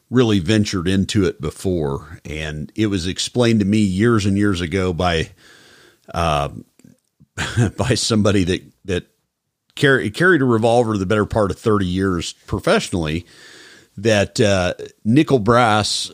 [0.09, 2.19] really ventured into it before.
[2.23, 5.31] And it was explained to me years and years ago by
[6.13, 6.49] uh,
[7.77, 9.07] by somebody that that
[9.75, 13.25] carry, carried a revolver the better part of 30 years professionally
[13.97, 16.11] that uh, nickel brass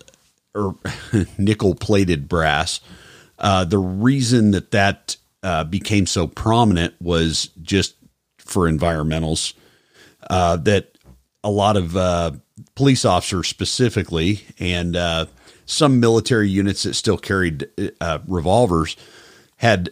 [0.55, 0.75] or
[1.37, 2.79] nickel plated brass
[3.37, 7.95] uh, the reason that that uh, became so prominent was just
[8.37, 9.53] for environmentals
[10.29, 10.97] uh, that
[11.43, 12.31] a lot of uh,
[12.75, 15.25] police officers specifically and uh,
[15.65, 17.67] some military units that still carried
[18.01, 18.95] uh, revolvers
[19.57, 19.89] had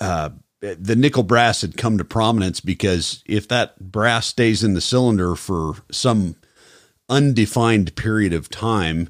[0.00, 0.30] uh,
[0.60, 5.34] the nickel brass had come to prominence because if that brass stays in the cylinder
[5.34, 6.36] for some
[7.08, 9.08] undefined period of time,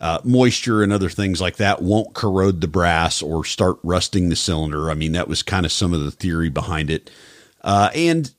[0.00, 4.36] uh, moisture and other things like that won't corrode the brass or start rusting the
[4.36, 4.90] cylinder.
[4.90, 7.10] I mean, that was kind of some of the theory behind it.
[7.62, 8.32] Uh, and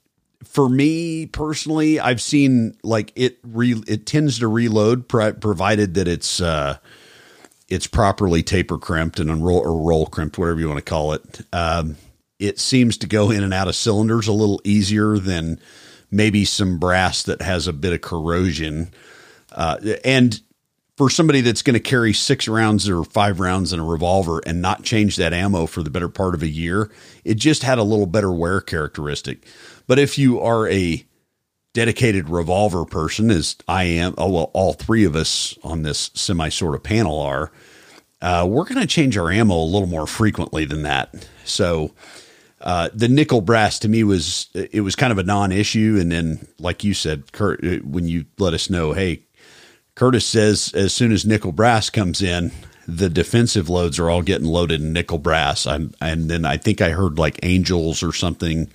[0.43, 6.41] for me personally, I've seen like it re it tends to reload provided that it's
[6.41, 6.77] uh
[7.67, 11.41] it's properly taper crimped and unroll or roll crimped, whatever you want to call it.
[11.51, 11.97] Um,
[12.39, 15.59] it seems to go in and out of cylinders a little easier than
[16.09, 18.91] maybe some brass that has a bit of corrosion.
[19.51, 20.39] Uh, and
[20.95, 24.61] for somebody that's going to carry six rounds or five rounds in a revolver and
[24.61, 26.91] not change that ammo for the better part of a year,
[27.23, 29.45] it just had a little better wear characteristic.
[29.87, 31.05] But if you are a
[31.73, 36.49] dedicated revolver person, as I am, oh, well, all three of us on this semi
[36.49, 37.51] sort of panel are,
[38.21, 41.27] uh, we're going to change our ammo a little more frequently than that.
[41.45, 41.93] So,
[42.59, 46.47] uh, the nickel brass to me was it was kind of a non-issue, and then
[46.59, 49.23] like you said, Kurt, uh, when you let us know, hey,
[49.93, 52.51] Curtis says as soon as nickel brass comes in,
[52.87, 55.67] the defensive loads are all getting loaded in nickel brass.
[55.67, 58.71] I'm, and then I think I heard like angels or something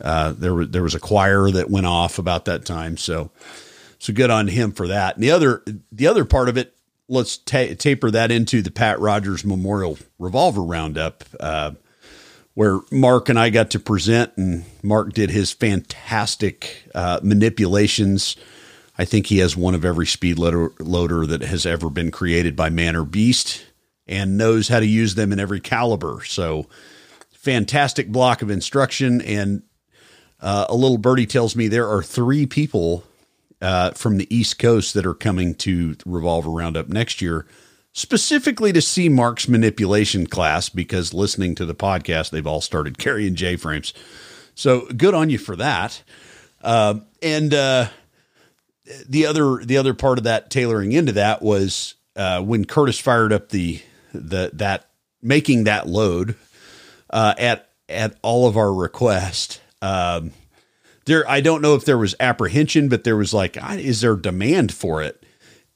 [0.00, 3.30] uh, there was there was a choir that went off about that time, so
[3.98, 5.14] so good on him for that.
[5.14, 6.74] And the other the other part of it,
[7.08, 11.72] let's ta- taper that into the Pat Rogers Memorial Revolver Roundup, uh,
[12.54, 18.36] where Mark and I got to present, and Mark did his fantastic uh, manipulations.
[18.96, 22.54] I think he has one of every speed loader, loader that has ever been created
[22.54, 23.64] by man or beast,
[24.06, 26.22] and knows how to use them in every caliber.
[26.24, 26.66] So
[27.32, 29.62] fantastic block of instruction and
[30.44, 33.02] uh, a little birdie tells me there are three people
[33.62, 37.46] uh, from the East Coast that are coming to Revolver Roundup next year,
[37.94, 43.34] specifically to see Mark's manipulation class because listening to the podcast, they've all started carrying
[43.34, 43.94] J frames.
[44.54, 46.02] So good on you for that.
[46.62, 47.88] Uh, and uh,
[49.08, 53.32] the other the other part of that tailoring into that was uh, when Curtis fired
[53.32, 53.80] up the
[54.12, 54.90] the that
[55.22, 56.36] making that load
[57.08, 60.32] uh, at at all of our requests um,
[61.04, 64.72] there, I don't know if there was apprehension, but there was like, is there demand
[64.72, 65.22] for it?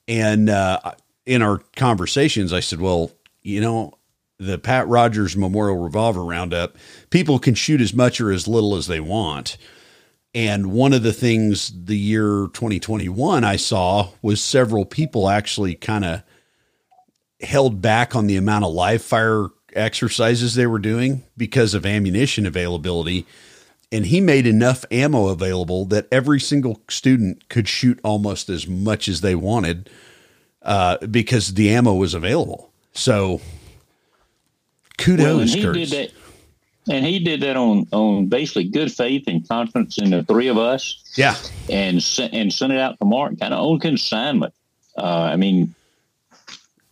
[0.06, 0.80] And uh,
[1.26, 3.10] in our conversations, I said, well,
[3.42, 3.92] you know,
[4.38, 6.76] the Pat Rogers Memorial Revolver Roundup,
[7.10, 9.58] people can shoot as much or as little as they want.
[10.34, 16.04] And one of the things the year 2021 I saw was several people actually kind
[16.04, 16.22] of
[17.40, 22.46] held back on the amount of live fire exercises they were doing because of ammunition
[22.46, 23.26] availability.
[23.90, 29.08] And he made enough ammo available that every single student could shoot almost as much
[29.08, 29.88] as they wanted
[30.62, 32.70] uh, because the ammo was available.
[32.92, 33.40] So
[34.98, 35.90] kudos, well, and he Curtis.
[35.90, 40.22] Did that, and he did that on on basically good faith and confidence in the
[40.24, 41.02] three of us.
[41.16, 41.36] Yeah,
[41.70, 44.52] and and sent it out to Mark kind of on consignment.
[44.96, 45.74] Uh, I mean,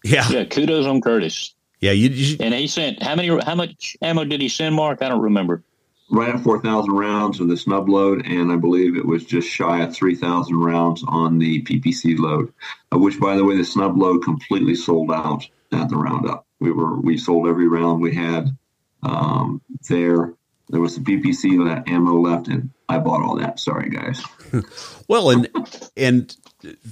[0.05, 0.45] yeah, yeah.
[0.45, 1.53] Kudos on Curtis.
[1.81, 3.29] Yeah, you, you, and he sent how many?
[3.43, 5.03] How much ammo did he send, Mark?
[5.03, 5.63] I don't remember.
[6.09, 9.49] Right at four thousand rounds of the snub load, and I believe it was just
[9.49, 12.53] shy of three thousand rounds on the PPC load,
[12.93, 16.47] which, by the way, the snub load completely sold out at the roundup.
[16.61, 18.57] We were we sold every round we had
[19.03, 20.35] um, there.
[20.69, 23.61] There was the PPC that ammo left, and I bought all that.
[23.61, 24.23] Sorry, guys.
[25.09, 25.49] well, and
[25.97, 26.37] and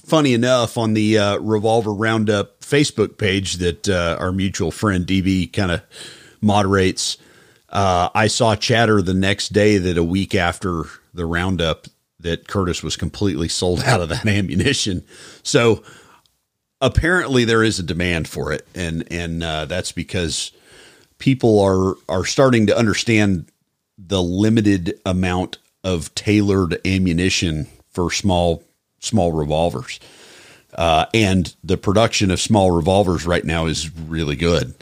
[0.05, 5.53] funny enough, on the uh, Revolver Roundup Facebook page that uh, our mutual friend DB
[5.53, 5.83] kind of
[6.41, 7.17] moderates,
[7.75, 11.89] uh, I saw chatter the next day that a week after the Roundup
[12.21, 15.05] that Curtis was completely sold out of that ammunition.
[15.43, 15.83] So
[16.81, 20.53] apparently there is a demand for it, and and uh, that's because
[21.19, 23.51] people are are starting to understand
[23.99, 28.63] the limited amount of tailored ammunition for small
[29.01, 29.99] small revolvers.
[30.75, 34.75] Uh, and the production of small revolvers right now is really good.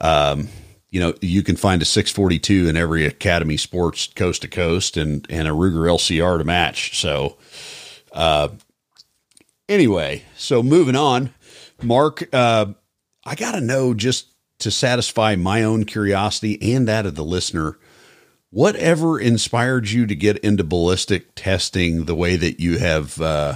[0.00, 0.48] Um,
[0.92, 5.26] you know, you can find a 642 in every Academy Sports coast to coast and,
[5.30, 7.00] and a Ruger LCR to match.
[7.00, 7.38] So,
[8.12, 8.48] uh,
[9.70, 11.32] anyway, so moving on,
[11.82, 12.66] Mark, uh,
[13.24, 14.28] I got to know just
[14.58, 17.78] to satisfy my own curiosity and that of the listener
[18.50, 23.54] whatever inspired you to get into ballistic testing the way that you have uh,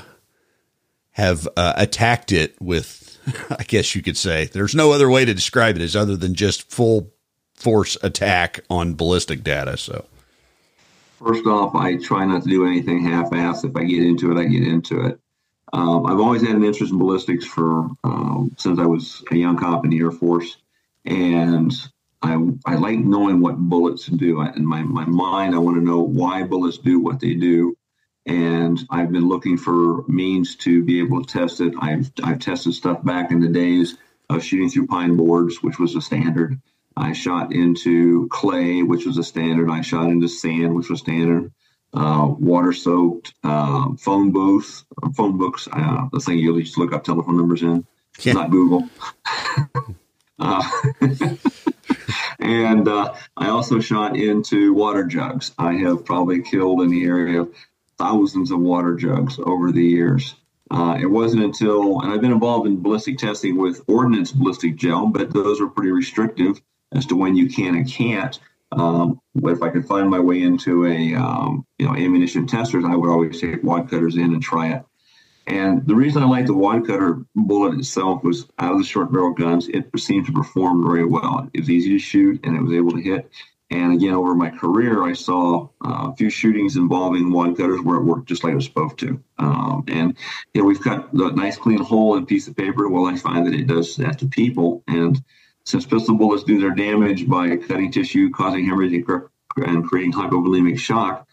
[1.10, 3.18] have uh, attacked it with
[3.50, 6.34] I guess you could say there's no other way to describe it as other than
[6.34, 7.12] just full
[7.56, 10.04] force attack on ballistic data so
[11.18, 14.44] first off I try not to do anything half-assed if I get into it I
[14.44, 15.18] get into it
[15.72, 19.56] um, I've always had an interest in ballistics for um, since I was a young
[19.56, 20.56] cop in the Air Force
[21.04, 21.72] and
[22.22, 24.40] I, I like knowing what bullets do.
[24.40, 27.76] In my, my mind, I want to know why bullets do what they do.
[28.24, 31.74] And I've been looking for means to be able to test it.
[31.78, 33.96] I've, I've tested stuff back in the days
[34.28, 36.60] of shooting through pine boards, which was a standard.
[36.96, 39.68] I shot into clay, which was a standard.
[39.70, 41.52] I shot into sand, which was standard.
[41.92, 45.68] Uh, water soaked uh, phone booth, phone books.
[45.70, 47.86] Uh, the thing you just look up telephone numbers in,
[48.20, 48.32] yeah.
[48.32, 48.88] not Google.
[50.38, 50.62] uh,
[52.38, 55.52] and uh, I also shot into water jugs.
[55.58, 57.54] I have probably killed in the area of
[57.98, 60.34] thousands of water jugs over the years.
[60.70, 65.06] Uh, it wasn't until, and I've been involved in ballistic testing with ordnance ballistic gel,
[65.06, 66.60] but those are pretty restrictive
[66.96, 68.38] as to when you can and can't.
[68.72, 72.84] Um, but if I could find my way into a, um, you know, ammunition testers,
[72.84, 74.82] I would always take wad cutters in and try it.
[75.46, 79.12] And the reason I like the wad cutter bullet itself was out of the short
[79.12, 81.48] barrel guns, it seemed to perform very well.
[81.52, 83.30] It was easy to shoot and it was able to hit.
[83.70, 87.96] And again, over my career, I saw uh, a few shootings involving wad cutters where
[87.96, 89.22] it worked just like it was supposed to.
[89.38, 90.16] Um, and
[90.54, 92.88] you know, we've got the nice clean hole in piece of paper.
[92.88, 94.84] Well, I find that it does that to people.
[94.86, 95.22] And
[95.66, 99.04] since pistol bullets do their damage by cutting tissue, causing hemorrhage,
[99.56, 101.26] and creating hypovolemic shock,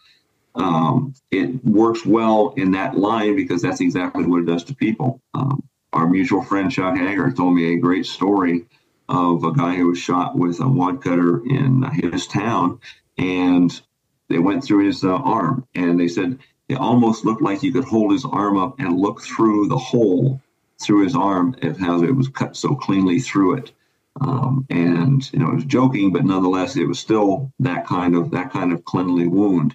[0.56, 5.20] um, it works well in that line because that's exactly what it does to people.
[5.34, 8.66] Um, our mutual friend Chuck Haggard told me a great story
[9.08, 12.80] of a guy who was shot with a wad cutter in his town,
[13.18, 13.80] and
[14.28, 17.84] they went through his uh, arm, and they said it almost looked like you could
[17.84, 20.40] hold his arm up and look through the hole
[20.82, 23.72] through his arm of how it was cut so cleanly through it.
[24.20, 28.30] Um, and you know, it was joking, but nonetheless, it was still that kind of
[28.30, 29.74] that kind of cleanly wound.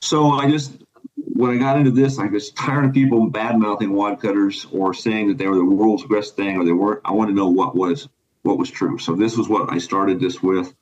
[0.00, 0.72] So I just,
[1.14, 4.94] when I got into this, I was tired of people bad mouthing wad cutters or
[4.94, 7.00] saying that they were the world's best thing or they weren't.
[7.04, 8.08] I wanted to know what was
[8.42, 8.98] what was true.
[8.98, 10.74] So this was what I started this with,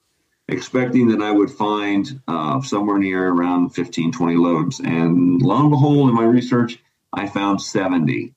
[0.47, 4.81] expecting that I would find uh, somewhere near around 15, 20 loads.
[4.81, 6.79] And lo and behold, in my research,
[7.13, 8.35] I found 70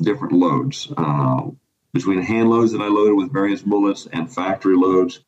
[0.00, 0.92] different loads.
[0.96, 1.50] Uh,
[1.94, 5.20] between hand loads that I loaded with various bullets and factory loads,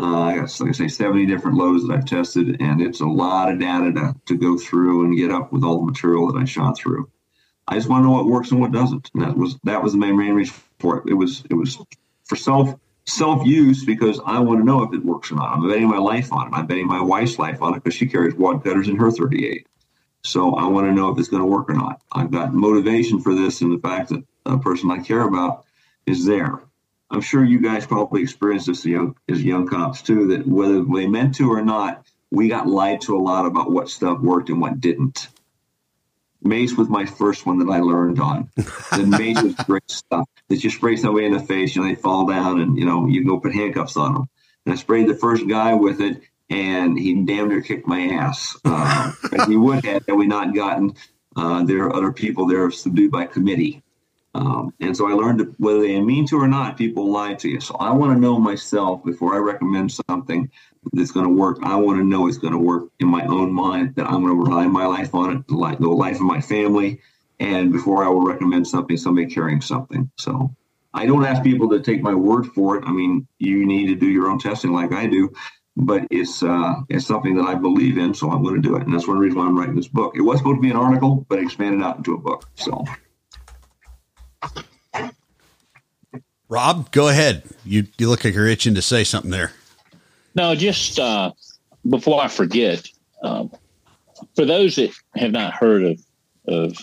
[0.00, 3.06] uh, I got, like I say, 70 different loads that I've tested, and it's a
[3.06, 6.38] lot of data to, to go through and get up with all the material that
[6.38, 7.10] I shot through.
[7.68, 9.10] I just want to know what works and what doesn't.
[9.14, 11.10] And that was that was the main main reason for it.
[11.10, 11.78] It was it was
[12.24, 12.74] for self
[13.06, 15.54] self use because I want to know if it works or not.
[15.54, 16.54] I'm betting my life on it.
[16.54, 19.66] I'm betting my wife's life on it because she carries wad cutters in her 38.
[20.24, 22.00] So I want to know if it's going to work or not.
[22.12, 25.64] I've got motivation for this and the fact that a person I care about
[26.06, 26.60] is there.
[27.10, 30.82] I'm sure you guys probably experienced this as young, as young cops too, that whether
[30.82, 34.48] they meant to or not, we got lied to a lot about what stuff worked
[34.48, 35.28] and what didn't.
[36.42, 38.50] Mace was my first one that I learned on.
[38.56, 40.26] The mace was great stuff.
[40.48, 43.06] That you spray somebody in the face, you know, they fall down and, you know,
[43.06, 44.28] you go put handcuffs on them.
[44.64, 48.56] And I sprayed the first guy with it and he damn near kicked my ass.
[48.64, 50.94] Uh, he would have had we not gotten
[51.36, 53.82] uh, there are other people there subdued by committee.
[54.34, 57.48] Um, and so I learned that whether they mean to or not, people lie to
[57.48, 57.60] you.
[57.60, 60.50] So I want to know myself before I recommend something
[60.92, 61.58] that's going to work.
[61.62, 64.34] I want to know it's going to work in my own mind, that I'm going
[64.34, 67.00] to rely my life on it, the life, of my family.
[67.40, 70.10] And before I will recommend something, somebody carrying something.
[70.18, 70.54] So
[70.94, 72.84] I don't ask people to take my word for it.
[72.86, 75.32] I mean, you need to do your own testing like I do
[75.76, 78.82] but it's uh, it's something that I believe in, so I'm going to do it,
[78.82, 80.14] and that's one reason why I'm writing this book.
[80.14, 82.48] It was supposed to be an article, but expanded out into a book.
[82.56, 82.84] So,
[86.48, 87.44] Rob, go ahead.
[87.64, 89.52] You you look like you're itching to say something there.
[90.34, 91.32] No, just uh,
[91.88, 92.86] before I forget,
[93.22, 93.50] um,
[94.36, 96.00] for those that have not heard of
[96.46, 96.76] of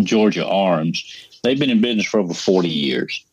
[0.00, 3.24] Georgia Arms, they've been in business for over 40 years.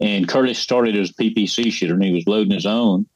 [0.00, 3.06] And Curtis started as a PPC shooter, and he was loading his own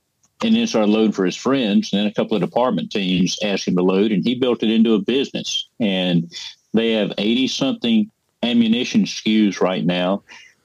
[0.42, 1.92] and then started loading for his friends.
[1.92, 4.70] And then a couple of department teams asked him to load, and he built it
[4.70, 5.68] into a business.
[5.78, 6.30] And
[6.74, 8.10] they have 80 something
[8.43, 10.22] ammunition SKUs right now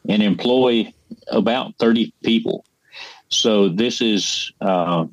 [0.08, 0.92] and employ
[1.30, 2.66] about 30 people.
[3.30, 5.06] So this is, uh,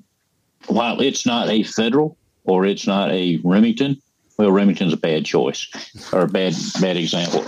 [0.67, 4.01] while it's not a federal or it's not a Remington,
[4.39, 5.69] well, Remington's a bad choice
[6.13, 7.45] or a bad bad example.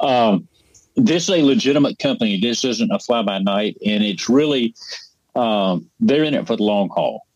[0.00, 0.46] Um,
[0.96, 2.38] this is a legitimate company.
[2.40, 4.74] This isn't a fly by night, and it's really
[5.34, 7.26] um, they're in it for the long haul.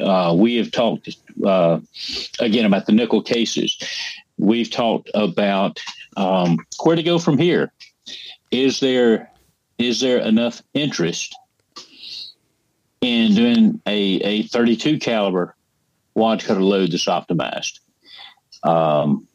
[0.00, 1.08] Uh, we have talked
[1.44, 1.78] uh,
[2.40, 3.76] again about the nickel cases.
[4.38, 5.80] We've talked about
[6.16, 7.72] um, where to go from here.
[8.50, 9.30] Is there
[9.78, 11.34] is there enough interest
[13.00, 15.56] in doing a, a 32 caliber
[16.14, 17.80] wad cutter load that's optimized?
[18.62, 19.26] Um,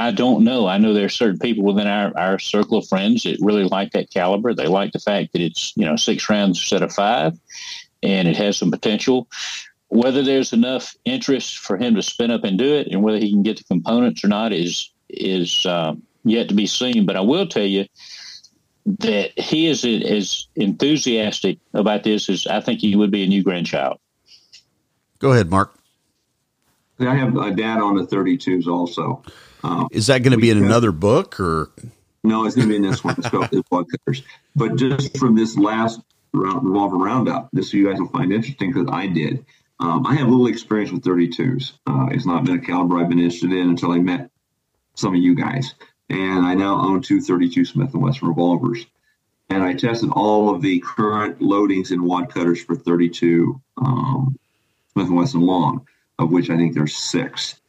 [0.00, 0.66] I don't know.
[0.66, 3.92] I know there are certain people within our, our circle of friends that really like
[3.92, 4.54] that caliber.
[4.54, 7.38] They like the fact that it's, you know, six rounds instead of five
[8.02, 9.28] and it has some potential.
[9.88, 13.30] Whether there's enough interest for him to spin up and do it and whether he
[13.30, 17.06] can get the components or not is is um, yet to be seen.
[17.06, 17.86] But I will tell you
[18.98, 23.42] that he is as enthusiastic about this as I think he would be a new
[23.42, 23.98] grandchild.
[25.18, 25.74] Go ahead, Mark.
[26.98, 29.22] I have a dad on the 32s also.
[29.62, 31.70] Um, Is that going to be in another book or?
[32.22, 33.14] No, it's going to be in this one.
[33.18, 34.22] It's called Blood Cutters.
[34.54, 36.00] But just from this last
[36.32, 39.44] round, revolver roundup, this you guys will find interesting because I did.
[39.78, 41.72] Um, I have little experience with 32s.
[41.86, 44.30] Uh, it's not been a caliber I've been interested in until I met
[45.00, 45.74] some of you guys.
[46.08, 48.86] And I now own two 32 Smith & Wesson revolvers.
[49.48, 54.38] And I tested all of the current loadings in wad cutters for 32 um,
[54.92, 55.86] Smith & Wesson long,
[56.18, 57.60] of which I think there's six.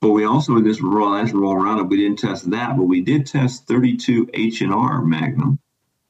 [0.00, 3.26] But we also in this last raw roundup, we didn't test that, but we did
[3.26, 5.58] test 32 H&R Magnum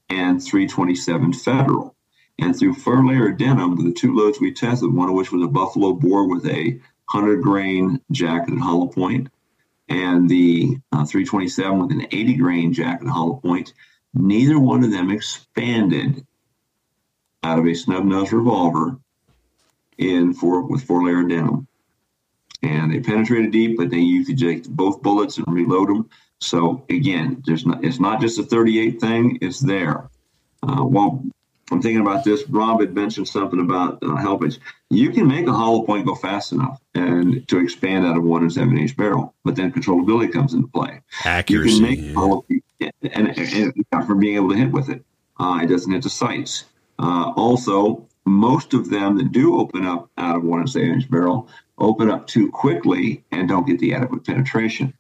[0.09, 1.97] and 327 Federal.
[2.39, 5.49] And through fur layer denim, the two loads we tested, one of which was a
[5.49, 6.81] buffalo bore with a
[7.13, 9.29] 100 grain jacketed hollow point,
[9.89, 13.73] and the uh, 327 with an 80 grain jacketed hollow point,
[14.15, 16.27] neither one of them expanded
[17.43, 18.99] out of a snub nose revolver
[19.99, 21.67] in four with four layer denim
[22.63, 26.09] and they penetrated deep, but then you could take both bullets and reload them.
[26.39, 30.09] So again, there's not it's not just a 38 thing; it's there.
[30.63, 31.23] Uh, well,
[31.71, 32.49] I'm thinking about this.
[32.49, 34.59] Rob had mentioned something about uh, helpage.
[34.91, 38.43] You can make a hollow point go fast enough and to expand out of one
[38.43, 41.01] and seven inch barrel, but then controllability comes into play.
[41.25, 41.75] Accuracy.
[41.75, 42.45] You can make hollow
[42.81, 43.39] and, and,
[43.93, 45.05] and, from being able to hit with it.
[45.39, 46.65] Uh, it doesn't hit the sights.
[46.99, 51.11] Uh, also, most of them that do open up out of one and seven inch
[51.11, 51.49] barrel
[51.79, 54.93] open up too quickly and don't get the adequate penetration.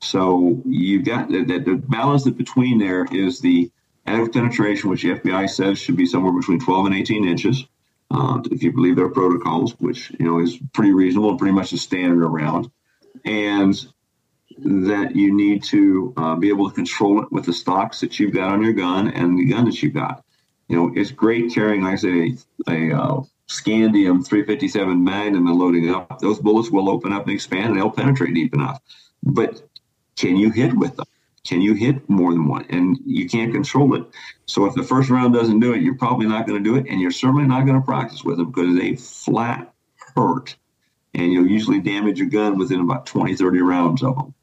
[0.00, 3.70] So you've got the, the, the balance between there is the
[4.08, 7.64] adequate penetration, which the FBI says should be somewhere between 12 and 18 inches,
[8.10, 11.70] uh, if you believe their protocols, which you know is pretty reasonable and pretty much
[11.70, 12.70] the standard around,
[13.24, 13.74] and
[14.58, 18.34] that you need to uh, be able to control it with the stocks that you've
[18.34, 20.24] got on your gun and the gun that you've got.
[20.68, 22.36] You know, it's great carrying, like I say,
[22.66, 27.32] a, a uh, Scandium 357 Magnum and loading up, those bullets will open up and
[27.32, 28.80] expand and they'll penetrate deep enough.
[29.22, 29.62] But
[30.16, 31.06] can you hit with them?
[31.48, 32.66] Can you hit more than one?
[32.68, 34.04] And you can't control it.
[34.44, 36.86] So if the first round doesn't do it, you're probably not going to do it,
[36.88, 39.72] and you're certainly not going to practice with them because they flat
[40.14, 40.56] hurt.
[41.14, 44.34] and you'll usually damage your gun within about 20, 30 rounds of them.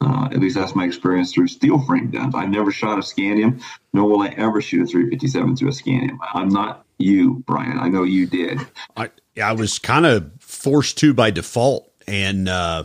[0.00, 2.34] Uh, at least that's my experience through steel frame guns.
[2.34, 6.18] I've never shot a scandium, nor will I ever shoot a 357 through a scandium.
[6.32, 7.78] I'm not you, Brian.
[7.78, 8.60] I know you did.
[8.96, 9.10] I
[9.42, 12.84] I was kind of forced to by default, and uh,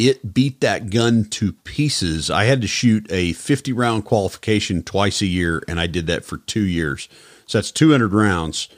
[0.00, 2.30] it beat that gun to pieces.
[2.30, 6.24] I had to shoot a 50 round qualification twice a year, and I did that
[6.24, 7.06] for two years.
[7.46, 8.68] So that's 200 rounds.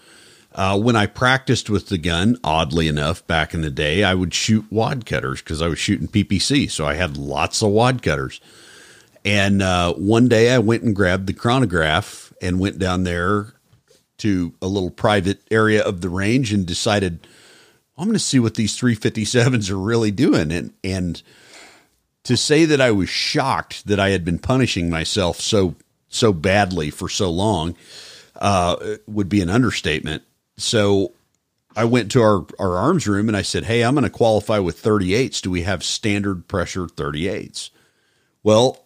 [0.53, 4.35] Uh, when I practiced with the gun, oddly enough, back in the day, I would
[4.35, 6.69] shoot wad cutters because I was shooting PPC.
[6.71, 8.41] So I had lots of wad cutters.
[9.25, 13.55] And uh, one day I went and grabbed the chronograph and went down there
[14.19, 17.27] to a little private area of the range and decided
[18.03, 20.51] I'm going to see what these 357s are really doing.
[20.51, 21.23] And, and
[22.25, 25.77] to say that I was shocked that I had been punishing myself so,
[26.09, 27.77] so badly for so long,
[28.41, 30.25] uh, would be an understatement.
[30.57, 31.13] So
[31.77, 34.59] I went to our, our arms room and I said, Hey, I'm going to qualify
[34.59, 35.41] with 38s.
[35.41, 37.71] Do we have standard pressure 38s?
[38.43, 38.85] Well,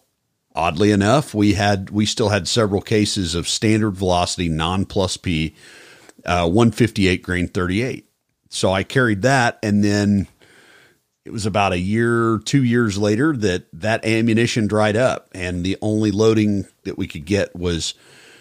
[0.54, 5.54] oddly enough, we had, we still had several cases of standard velocity non plus P,
[6.26, 8.05] uh, 158 grain 38.
[8.48, 9.58] So I carried that.
[9.62, 10.28] And then
[11.24, 15.76] it was about a year, two years later that that ammunition dried up and the
[15.82, 17.94] only loading that we could get was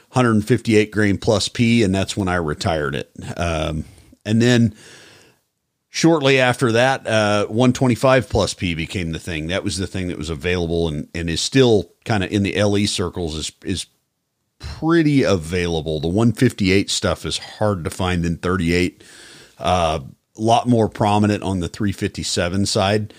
[0.09, 3.11] 158 grain plus P, and that's when I retired it.
[3.35, 3.83] Um,
[4.25, 4.73] and then
[5.89, 9.47] shortly after that, uh, 125 plus P became the thing.
[9.47, 12.61] That was the thing that was available and, and is still kind of in the
[12.61, 13.87] LE circles is is
[14.59, 15.99] pretty available.
[15.99, 19.03] The 158 stuff is hard to find in 38.
[19.57, 19.99] Uh,
[20.37, 23.13] a lot more prominent on the 357 side.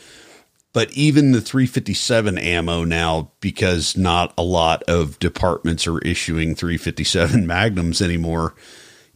[0.73, 7.47] But even the 357 ammo now, because not a lot of departments are issuing 357
[7.47, 8.55] magnums anymore,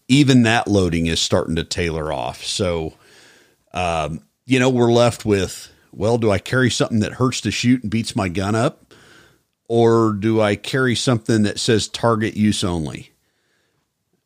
[0.09, 2.43] even that loading is starting to tailor off.
[2.43, 2.95] So,
[3.75, 7.83] um, you know, we're left with, well, do I carry something that hurts to shoot
[7.83, 8.95] and beats my gun up?
[9.69, 13.13] Or do I carry something that says target use only?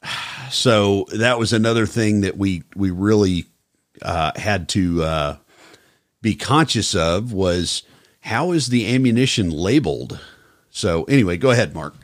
[0.54, 3.46] So that was another thing that we, we really
[4.02, 5.36] uh, had to uh,
[6.22, 7.82] be conscious of was
[8.20, 10.20] how is the ammunition labeled?
[10.70, 11.94] So anyway, go ahead, Mark.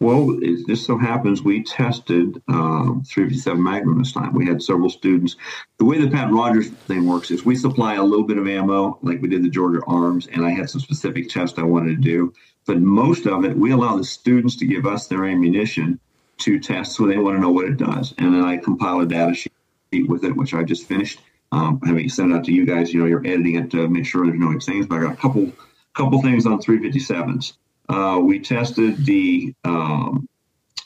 [0.00, 4.34] Well, it just so happens we tested um, 357 Magnum this time.
[4.34, 5.36] We had several students.
[5.78, 8.98] The way the Pat Rogers thing works is we supply a little bit of ammo,
[9.00, 12.02] like we did the Georgia Arms, and I had some specific tests I wanted to
[12.02, 12.34] do.
[12.66, 15.98] But most of it, we allow the students to give us their ammunition
[16.38, 18.14] to tests so they want to know what it does.
[18.18, 19.52] And then I compile a data sheet
[20.08, 21.20] with it, which I just finished.
[21.52, 22.92] Um, I mean, send it out to you guys.
[22.92, 24.88] You know, you're editing it to make sure there's no exchange.
[24.88, 25.52] But I got a couple
[25.94, 27.54] couple things on 357s.
[27.88, 30.28] Uh, we tested the um,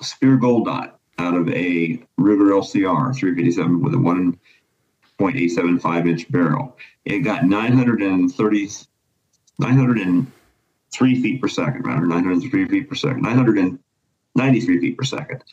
[0.02, 6.76] Speer Gold Dot out of a Ruger LCR 357 with a 1.875 inch barrel.
[7.04, 8.70] It got 930,
[9.58, 13.22] 903 feet per second, rather 903 feet per second,
[14.40, 15.44] 993 feet per second.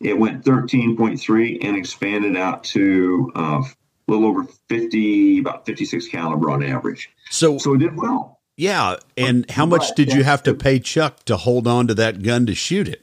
[0.00, 3.72] It went 13.3 and expanded out to uh, a
[4.06, 7.10] little over 50, about 56 caliber on average.
[7.30, 8.40] So, so it did well.
[8.56, 8.96] Yeah.
[9.16, 12.46] And how much did you have to pay Chuck to hold on to that gun
[12.46, 13.02] to shoot it?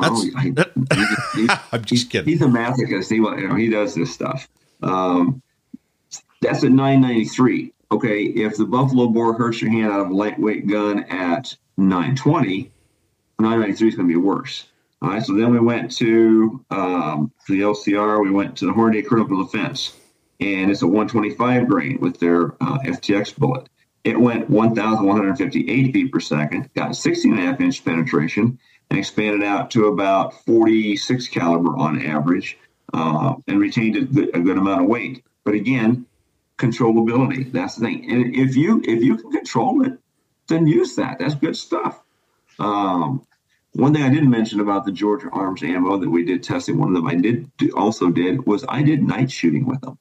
[0.00, 0.42] That's, oh, I,
[0.94, 2.32] he's, he's, I'm just kidding.
[2.32, 3.10] He's a masochist.
[3.10, 4.48] He, you know, he does this stuff.
[4.82, 5.40] Um,
[6.40, 7.72] that's at 993.
[7.92, 8.22] Okay.
[8.22, 12.72] If the Buffalo Bore hurts your hand out of a lightweight gun at 920,
[13.44, 14.66] 993 is going to be worse.
[15.02, 15.22] All right.
[15.22, 18.22] So then we went to um, the LCR.
[18.22, 19.94] We went to the Hornady Critical Defense
[20.40, 23.68] and it's a 125 grain with their uh, FTX bullet.
[24.04, 28.58] It went 1,158 feet per second, got a 16 and a half inch penetration,
[28.90, 32.58] and expanded out to about 46 caliber on average,
[32.92, 35.24] uh, and retained a good, a good amount of weight.
[35.44, 36.06] But again,
[36.58, 37.50] controllability.
[37.50, 38.10] That's the thing.
[38.10, 39.98] And if you if you can control it,
[40.48, 41.18] then use that.
[41.18, 42.02] That's good stuff.
[42.58, 43.26] Um,
[43.74, 46.88] one thing I didn't mention about the Georgia Arms ammo that we did testing, one
[46.88, 49.98] of them I did also did was I did night shooting with them.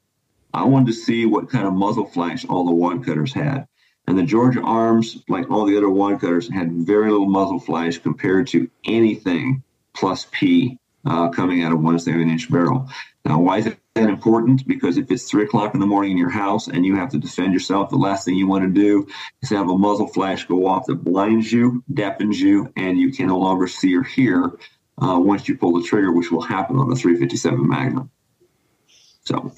[0.53, 3.67] I wanted to see what kind of muzzle flash all the wad cutters had.
[4.05, 7.97] And the Georgia Arms, like all the other wad cutters, had very little muzzle flash
[7.97, 9.63] compared to anything
[9.93, 12.87] plus P uh, coming out of one seven inch barrel.
[13.25, 14.67] Now, why is that important?
[14.67, 17.19] Because if it's three o'clock in the morning in your house and you have to
[17.19, 19.07] defend yourself, the last thing you want to do
[19.41, 23.27] is have a muzzle flash go off that blinds you, deafens you, and you can
[23.27, 24.57] no longer see or hear
[25.01, 28.09] uh, once you pull the trigger, which will happen on the 357 Magnum.
[29.25, 29.53] So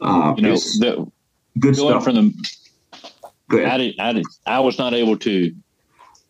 [0.00, 1.10] uh, you know, the,
[1.58, 2.04] good going stuff.
[2.04, 5.54] from the, I did, I did, I was not able to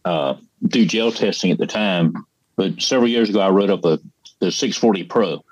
[0.04, 0.34] uh,
[0.66, 2.26] do gel testing at the time,
[2.56, 4.00] but several years ago I wrote up a
[4.40, 5.44] the 640 Pro,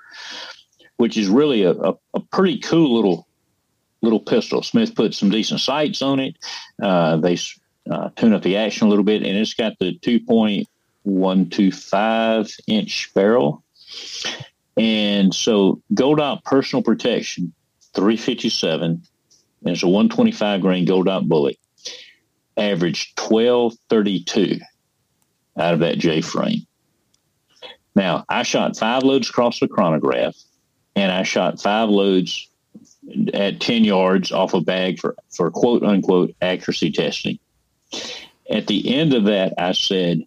[1.03, 3.27] which is really a, a, a pretty cool little
[4.01, 4.63] little pistol.
[4.63, 6.37] Smith put some decent sights on it.
[6.81, 7.37] Uh, they
[7.91, 13.61] uh, tune up the action a little bit, and it's got the 2.125 inch barrel.
[14.77, 17.53] And so Gold Dot Personal Protection
[17.95, 19.05] 357, and
[19.65, 21.59] it's a 125 grain Gold Dot bullet,
[22.55, 24.61] averaged 1232
[25.57, 26.65] out of that J frame.
[27.93, 30.37] Now, I shot five loads across the chronograph,
[30.95, 32.49] and I shot five loads
[33.33, 37.39] at 10 yards off a bag for, for quote unquote accuracy testing.
[38.49, 40.23] At the end of that, I said,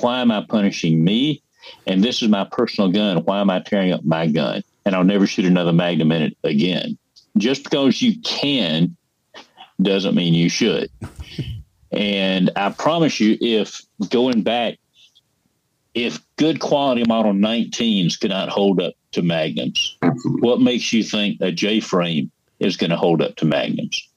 [0.00, 1.42] Why am I punishing me?
[1.86, 3.18] And this is my personal gun.
[3.24, 4.62] Why am I tearing up my gun?
[4.84, 6.98] And I'll never shoot another magnum in it again.
[7.38, 8.96] Just because you can
[9.80, 10.90] doesn't mean you should.
[11.92, 14.78] and I promise you, if going back,
[15.94, 19.98] if good quality model 19s cannot hold up to magnums,
[20.40, 24.08] what makes you think a J frame is going to hold up to magnums?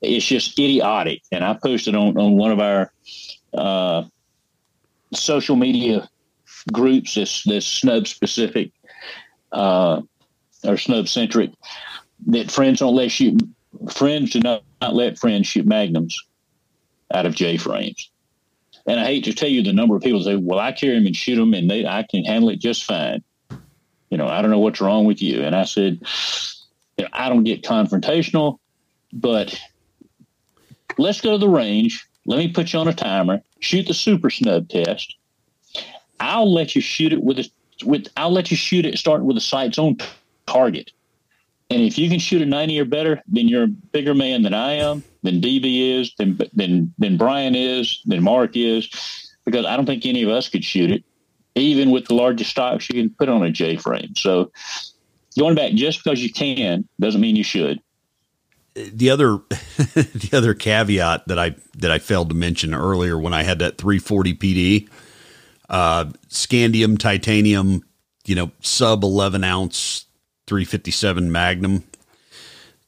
[0.00, 1.22] It's just idiotic.
[1.30, 2.92] And I posted on, on one of our
[3.52, 4.04] uh,
[5.12, 6.08] social media
[6.72, 8.72] groups that's, that's snub specific
[9.52, 10.00] uh,
[10.64, 11.50] or snub centric
[12.26, 13.42] that friends don't let shoot
[13.90, 16.16] friends do not, not let friends shoot magnums
[17.12, 18.10] out of J frames.
[18.86, 21.06] And I hate to tell you the number of people say, "Well, I carry them
[21.06, 23.22] and shoot them, and they I can handle it just fine."
[24.10, 25.42] You know, I don't know what's wrong with you.
[25.42, 26.00] And I said,
[26.98, 28.58] you know, I don't get confrontational,
[29.12, 29.58] but
[30.98, 32.06] let's go to the range.
[32.26, 33.40] Let me put you on a timer.
[33.60, 35.16] Shoot the super snub test.
[36.18, 37.50] I'll let you shoot it with a
[37.84, 38.08] with.
[38.16, 39.96] I'll let you shoot it starting with the sights on
[40.46, 40.90] target.
[41.70, 44.52] And if you can shoot a 90 or better, then you're a bigger man than
[44.52, 49.76] I am, than DB is, than than than Brian is, than Mark is, because I
[49.76, 51.04] don't think any of us could shoot it
[51.60, 54.14] even with the largest stocks you can put on a J frame.
[54.16, 54.50] So
[55.38, 57.80] going back, just because you can doesn't mean you should.
[58.74, 59.38] The other,
[59.94, 63.78] the other caveat that I that I failed to mention earlier when I had that
[63.78, 64.88] 340 PD,
[65.68, 67.82] uh, scandium titanium,
[68.26, 70.06] you know, sub 11 ounce
[70.46, 71.84] 357 Magnum,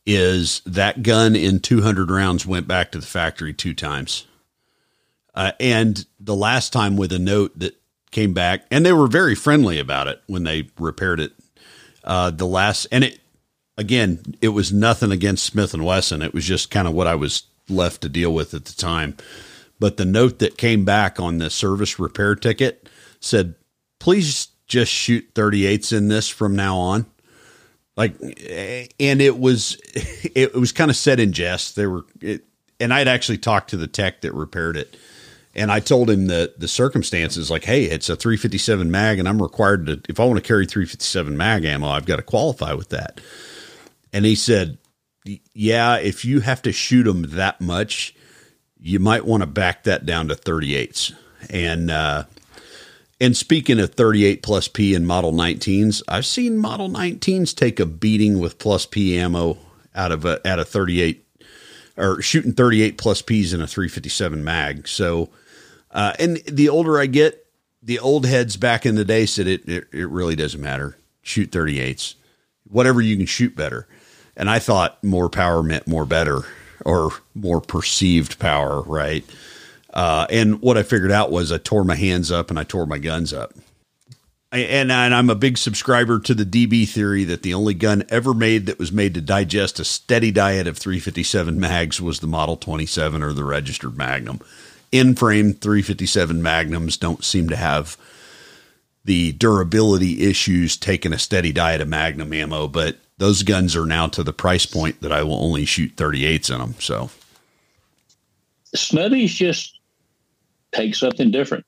[0.07, 4.27] is that gun in 200 rounds went back to the factory two times.
[5.35, 7.82] Uh, and the last time with a note that
[8.13, 11.33] came back, and they were very friendly about it when they repaired it.
[12.05, 13.21] Uh, the last, and it
[13.77, 16.23] again, it was nothing against Smith and Wesson.
[16.23, 19.17] It was just kind of what I was left to deal with at the time.
[19.81, 22.89] But the note that came back on the service repair ticket
[23.19, 23.55] said,
[23.99, 27.07] "Please just shoot 38s in this from now on."
[27.97, 29.77] Like, and it was,
[30.35, 31.77] it was kind of said in jest.
[31.77, 32.45] They were, it,
[32.81, 34.97] and I'd actually talked to the tech that repaired it
[35.55, 39.43] and I told him the the circumstances, like, hey, it's a 357 mag, and I'm
[39.43, 42.91] required to, if I want to carry 357 mag ammo, I've got to qualify with
[42.91, 43.21] that.
[44.13, 44.79] And he said,
[45.55, 48.15] yeah, if you have to shoot them that much,
[48.79, 51.15] you might want to back that down to 38s.
[51.51, 52.25] And uh,
[53.21, 57.87] and speaking of 38 plus P and Model 19s, I've seen Model 19s take a
[57.87, 59.59] beating with plus P ammo
[59.95, 61.25] out of a a 38
[61.97, 64.89] or shooting 38 plus P's in a 357 mag.
[64.89, 65.31] So
[65.93, 67.47] uh, and the older I get,
[67.83, 70.97] the old heads back in the day said it, it, it really doesn't matter.
[71.23, 72.15] Shoot 38s,
[72.69, 73.87] whatever you can shoot better.
[74.37, 76.43] And I thought more power meant more better
[76.85, 79.25] or more perceived power, right?
[79.93, 82.87] Uh, and what I figured out was I tore my hands up and I tore
[82.87, 83.53] my guns up.
[84.51, 88.35] And, and I'm a big subscriber to the DB theory that the only gun ever
[88.35, 92.57] made that was made to digest a steady diet of 357 mags was the Model
[92.57, 94.41] 27 or the registered Magnum
[94.93, 97.97] N frame 357 Magnums don't seem to have
[99.05, 104.07] the durability issues taking a steady diet of Magnum ammo, but those guns are now
[104.09, 106.75] to the price point that I will only shoot 38s in them.
[106.79, 107.11] So
[108.77, 109.79] Snubbies just
[110.73, 111.65] take something different.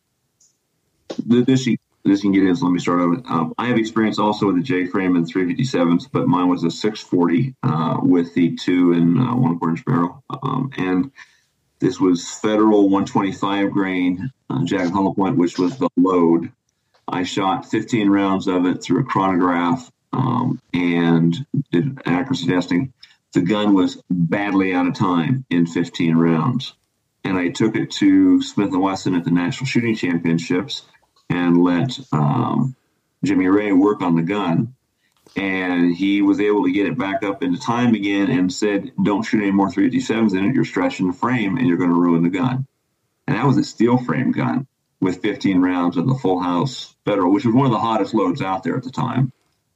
[1.26, 1.68] This
[2.04, 2.54] this can get in.
[2.54, 3.22] So let me start over.
[3.26, 6.70] Um, I have experience also with the J frame and 357s, but mine was a
[6.70, 10.22] 640 uh, with the two and uh, one quarter inch barrel.
[10.42, 11.10] Um, and
[11.84, 16.50] this was federal 125 grain uh, Jack Point, which was the load.
[17.06, 22.94] I shot 15 rounds of it through a chronograph um, and did accuracy testing.
[23.34, 26.72] The gun was badly out of time in 15 rounds.
[27.22, 30.86] And I took it to Smith & Wesson at the National Shooting Championships
[31.28, 32.74] and let um,
[33.22, 34.74] Jimmy Ray work on the gun
[35.36, 39.22] and he was able to get it back up into time again and said, "Don't
[39.22, 40.54] shoot any more 357s in it.
[40.54, 42.66] You're stretching the frame and you're going to ruin the gun."
[43.26, 44.66] And that was a steel frame gun
[45.00, 48.42] with 15 rounds of the full house federal, which was one of the hottest loads
[48.42, 49.32] out there at the time.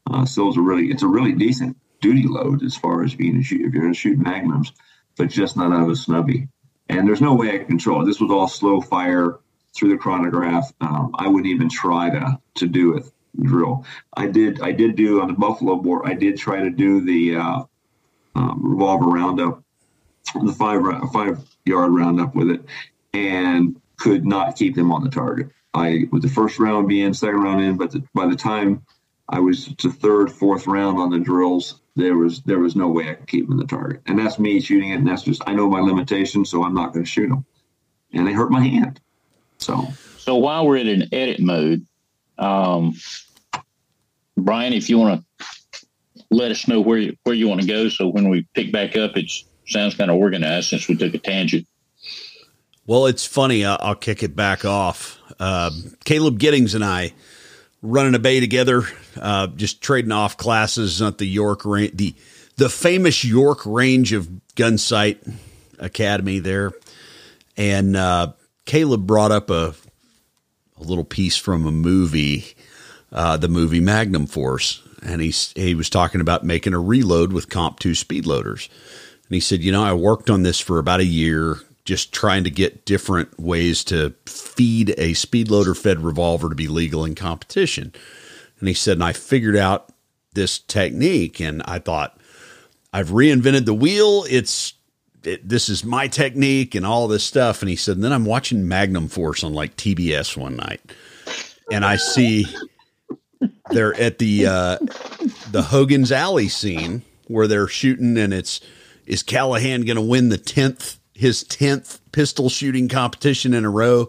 [0.06, 3.42] Uh, was a really, it's a really decent duty load as far as being a
[3.42, 4.72] shoot if you're going to shoot magnums,
[5.16, 6.48] but just not out of a snubby.
[6.88, 8.06] And there's no way I could control it.
[8.06, 9.38] This was all slow fire
[9.76, 10.72] through the chronograph.
[10.80, 13.04] Um, I wouldn't even try to to do it
[13.42, 13.84] drill.
[14.16, 16.06] I did I did do on the buffalo bore.
[16.06, 17.62] I did try to do the uh,
[18.34, 19.62] um, revolver roundup,
[20.42, 22.64] the five five yard roundup with it,
[23.12, 25.48] and could not keep them on the target.
[25.74, 28.82] I with the first round being second round in, but the, by the time
[29.28, 33.10] I was to third, fourth round on the drills, there was there was no way
[33.10, 35.42] I could keep them in the target, and that's me shooting it, and that's just
[35.46, 37.44] I know my limitations, so I'm not going to shoot them,
[38.12, 39.00] and they hurt my hand.
[39.58, 39.86] So
[40.18, 41.86] so while we're in an edit mode,
[42.38, 42.94] um,
[44.36, 45.60] Brian, if you want to
[46.30, 48.96] let us know where you, where you want to go, so when we pick back
[48.96, 49.30] up, it
[49.66, 51.66] sounds kind of organized since we took a tangent.
[52.86, 53.64] Well, it's funny.
[53.66, 55.18] I'll, kick it back off.
[55.38, 55.70] Uh,
[56.04, 57.12] Caleb Giddings and I
[57.82, 58.84] running a bay together,
[59.20, 62.14] uh, just trading off classes at the York range, the
[62.56, 65.18] the famous York range of Gunsite
[65.78, 66.72] academy there,
[67.56, 68.32] and uh,
[68.64, 69.74] Caleb brought up a
[70.80, 72.54] a little piece from a movie,
[73.12, 77.48] uh, the movie Magnum Force, and he he was talking about making a reload with
[77.48, 78.68] Comp Two speed loaders,
[79.28, 82.44] and he said, you know, I worked on this for about a year, just trying
[82.44, 87.14] to get different ways to feed a speed loader fed revolver to be legal in
[87.14, 87.92] competition,
[88.60, 89.92] and he said, and I figured out
[90.32, 92.14] this technique, and I thought.
[92.90, 94.24] I've reinvented the wheel.
[94.30, 94.72] It's
[95.24, 97.62] it, this is my technique and all this stuff.
[97.62, 100.80] And he said, and then I'm watching Magnum Force on like TBS one night,
[101.70, 102.46] and I see
[103.70, 104.78] they're at the uh,
[105.50, 108.60] the Hogan's Alley scene where they're shooting, and it's
[109.06, 114.08] is Callahan going to win the tenth his tenth pistol shooting competition in a row,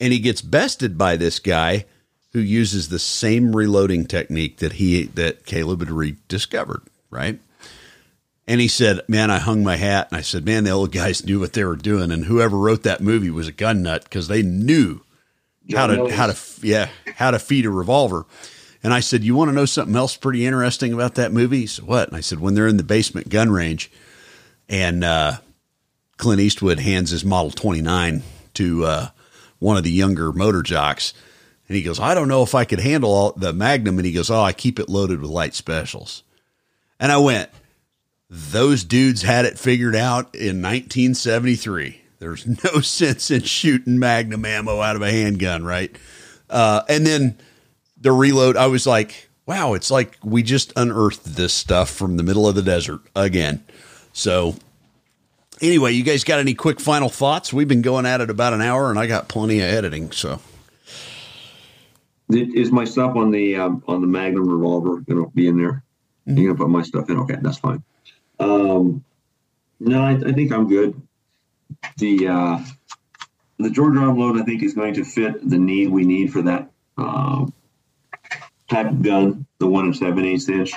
[0.00, 1.86] and he gets bested by this guy
[2.32, 7.38] who uses the same reloading technique that he that Caleb had rediscovered, right?
[8.46, 10.08] And he said, Man, I hung my hat.
[10.10, 12.10] And I said, Man, the old guys knew what they were doing.
[12.10, 15.00] And whoever wrote that movie was a gun nut because they knew
[15.72, 18.26] how to, how to, yeah, how to feed a revolver.
[18.82, 21.60] And I said, You want to know something else pretty interesting about that movie?
[21.60, 22.08] He said, What?
[22.08, 23.90] And I said, When they're in the basement gun range
[24.68, 25.38] and uh,
[26.18, 28.22] Clint Eastwood hands his Model 29
[28.54, 29.08] to uh,
[29.58, 31.14] one of the younger motor jocks.
[31.66, 33.98] And he goes, I don't know if I could handle all the Magnum.
[33.98, 36.22] And he goes, Oh, I keep it loaded with light specials.
[37.00, 37.48] And I went,
[38.34, 42.00] those dudes had it figured out in 1973.
[42.18, 45.94] There's no sense in shooting magnum ammo out of a handgun, right?
[46.50, 47.38] Uh, and then
[48.00, 52.24] the reload, I was like, wow, it's like we just unearthed this stuff from the
[52.24, 53.62] middle of the desert again.
[54.12, 54.56] So,
[55.60, 57.52] anyway, you guys got any quick final thoughts?
[57.52, 60.10] We've been going at it about an hour, and I got plenty of editing.
[60.10, 60.40] So,
[62.30, 65.84] is my stuff on the um, on the Magnum revolver going to be in there?
[66.26, 66.38] Mm-hmm.
[66.38, 67.18] You're going to put my stuff in?
[67.20, 67.84] Okay, that's fine.
[68.38, 69.04] Um,
[69.80, 71.00] no, I, I, think I'm good.
[71.98, 72.64] The uh,
[73.58, 76.42] the Georgia arm load, I think, is going to fit the need we need for
[76.42, 77.46] that uh,
[78.68, 80.72] type of gun, the one and seven eighths inch.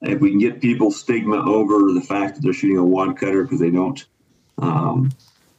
[0.00, 3.44] If we can get people stigma over the fact that they're shooting a wad cutter
[3.44, 4.04] because they don't
[4.58, 5.12] um,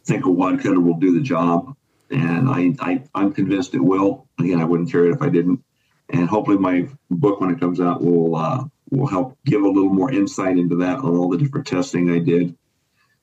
[0.03, 1.75] think a wad cutter will do the job,
[2.09, 4.27] and I, I I'm convinced it will.
[4.39, 5.63] Again, I wouldn't carry it if I didn't.
[6.09, 8.65] And hopefully, my book when it comes out will uh,
[8.97, 12.19] will help give a little more insight into that on all the different testing I
[12.19, 12.55] did.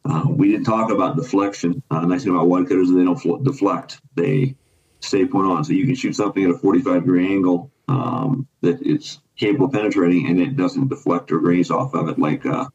[0.04, 1.82] Uh, we didn't talk about deflection.
[1.90, 4.56] Uh, nice thing about wad cutters is they don't fl- deflect; they
[5.00, 5.64] stay put on.
[5.64, 9.72] So you can shoot something at a 45 degree angle um, that it's capable of
[9.72, 12.66] penetrating, and it doesn't deflect or graze off of it like uh,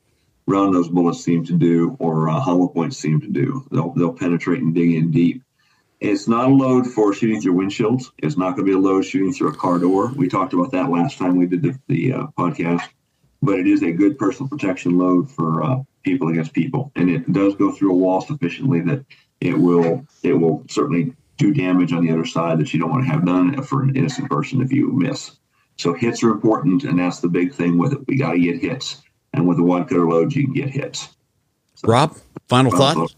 [0.47, 3.67] round nose bullets seem to do or uh, hollow points seem to do.
[3.71, 5.43] They'll they'll penetrate and dig in deep.
[6.05, 8.11] It's not a load for shooting through windshields.
[8.19, 10.11] It's not going to be a load shooting through a car door.
[10.15, 12.87] We talked about that last time we did the, the uh, podcast.
[13.41, 17.31] But it is a good personal protection load for uh, people against people, and it
[17.33, 19.03] does go through a wall sufficiently that
[19.41, 23.03] it will it will certainly do damage on the other side that you don't want
[23.03, 25.37] to have done for an innocent person if you miss.
[25.77, 27.99] So hits are important, and that's the big thing with it.
[28.07, 29.01] We got to get hits,
[29.33, 31.09] and with the wad cutter loads, you can get hits.
[31.73, 32.15] So, Rob,
[32.47, 33.11] final thought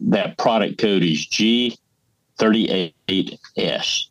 [0.02, 1.26] that product code is
[2.38, 4.08] G38S.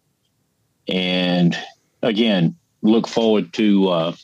[0.88, 1.56] And
[2.02, 4.16] again, look forward to uh,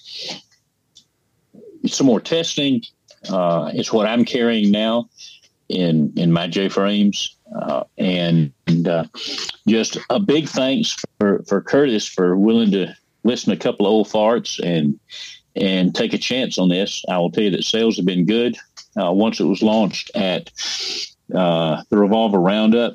[1.86, 2.82] some more testing.
[3.30, 5.08] Uh, it's what I'm carrying now
[5.70, 9.06] in in my J frames, uh, and, and uh,
[9.68, 13.92] just a big thanks for for Curtis for willing to listen to a couple of
[13.92, 15.00] old farts and
[15.56, 17.04] and take a chance on this.
[17.10, 18.58] I will tell you that sales have been good.
[19.00, 20.50] Uh, once it was launched at
[21.34, 22.94] uh, the Revolver Roundup,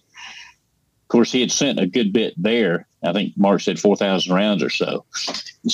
[1.09, 2.87] of course, he had sent a good bit there.
[3.03, 5.07] I think Mark said 4,000 rounds or so.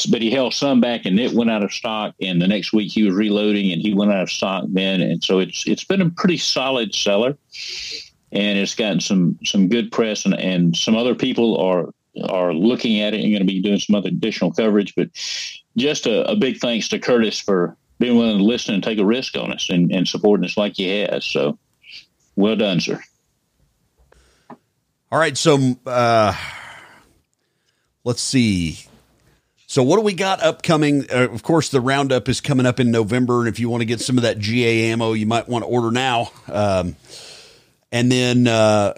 [0.08, 2.14] But he held some back and it went out of stock.
[2.20, 5.00] And the next week he was reloading and he went out of stock then.
[5.00, 7.36] And so it's it's been a pretty solid seller.
[8.30, 11.88] And it's gotten some some good press and, and some other people are
[12.22, 14.94] are looking at it and going to be doing some other additional coverage.
[14.94, 15.08] But
[15.76, 19.04] just a, a big thanks to Curtis for being willing to listen and take a
[19.04, 21.24] risk on us and, and supporting us like he has.
[21.24, 21.58] So
[22.36, 23.00] well done, sir.
[25.10, 26.34] All right, so uh,
[28.02, 28.80] let's see.
[29.66, 31.06] So what do we got upcoming?
[31.10, 33.86] Uh, of course, the roundup is coming up in November, and if you want to
[33.86, 36.30] get some of that GA ammo, you might want to order now.
[36.48, 36.96] Um,
[37.92, 38.94] and then uh,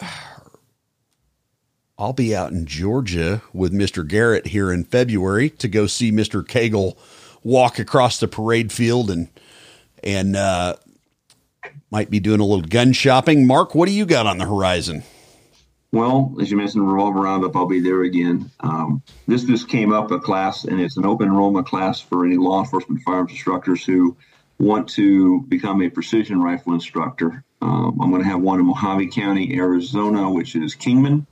[1.98, 4.06] I'll be out in Georgia with Mr.
[4.06, 6.44] Garrett here in February to go see Mr.
[6.46, 6.94] Cagle
[7.42, 9.28] walk across the parade field and
[10.04, 10.76] and uh,
[11.90, 13.46] might be doing a little gun shopping.
[13.46, 15.04] Mark, what do you got on the horizon?
[15.90, 18.50] Well, as you mentioned, Revolver Roundup, I'll be there again.
[18.60, 22.36] Um, this just came up a class, and it's an open enrollment class for any
[22.36, 24.14] law enforcement firearms instructors who
[24.58, 27.42] want to become a precision rifle instructor.
[27.62, 31.26] Um, I'm going to have one in Mohave County, Arizona, which is Kingman,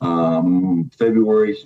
[0.00, 1.56] um, February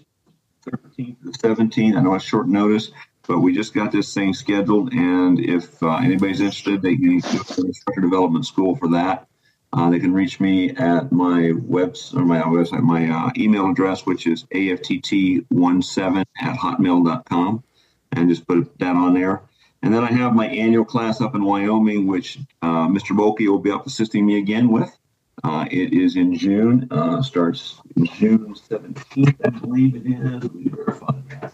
[0.66, 1.96] 13th to 17th.
[1.96, 2.90] I know it's short notice,
[3.26, 7.38] but we just got this thing scheduled, and if uh, anybody's interested, they can go
[7.38, 9.26] to the instructor development school for that.
[9.72, 14.06] Uh, they can reach me at my webs or my website, my uh, email address,
[14.06, 17.64] which is aftt17 at hotmail.com,
[18.12, 19.42] and just put that on there.
[19.82, 23.16] And then I have my annual class up in Wyoming, which uh, Mr.
[23.16, 24.96] Bolke will be up assisting me again with.
[25.42, 27.80] Uh, it is in June, uh, starts
[28.14, 30.42] June 17th, I believe it is.
[30.42, 31.52] Let me verify that.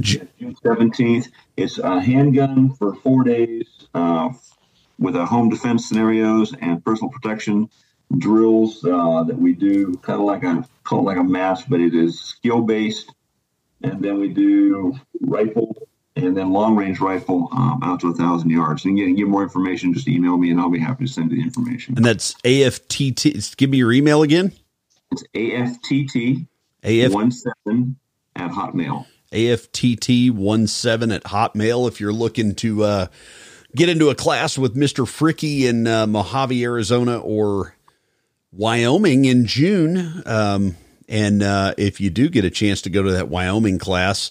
[0.00, 0.28] June
[0.64, 1.30] 17th.
[1.56, 4.30] It's a handgun for four days uh,
[4.98, 7.70] with a home defense scenarios and personal protection
[8.18, 11.80] drills uh, that we do kind of like a call it like a mask, but
[11.80, 13.12] it is skill based.
[13.82, 18.50] And then we do rifle and then long range rifle um, out to a thousand
[18.50, 18.84] yards.
[18.84, 21.38] And again, get more information, just email me and I'll be happy to send you
[21.38, 21.96] the information.
[21.96, 23.56] And that's AFTT.
[23.56, 24.52] Give me your email again.
[25.10, 26.46] It's AFTT
[26.82, 27.32] AF-
[27.66, 27.96] 17
[28.36, 29.06] at Hotmail.
[29.32, 33.06] AFTT17 at Hotmail if you're looking to uh,
[33.74, 35.04] get into a class with Mr.
[35.04, 37.74] Fricke in uh, Mohave, Arizona or
[38.52, 40.22] Wyoming in June.
[40.24, 40.76] Um,
[41.08, 44.30] and uh, if you do get a chance to go to that Wyoming class,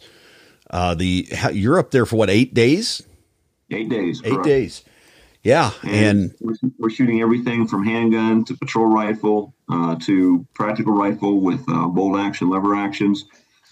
[0.73, 3.03] uh, the you're up there for what eight days?
[3.69, 4.21] Eight days.
[4.25, 4.43] Eight correct.
[4.43, 4.83] days.
[5.43, 11.41] Yeah, and, and, we're shooting everything from handgun to patrol rifle uh, to practical rifle
[11.41, 13.25] with uh, bolt action, lever actions,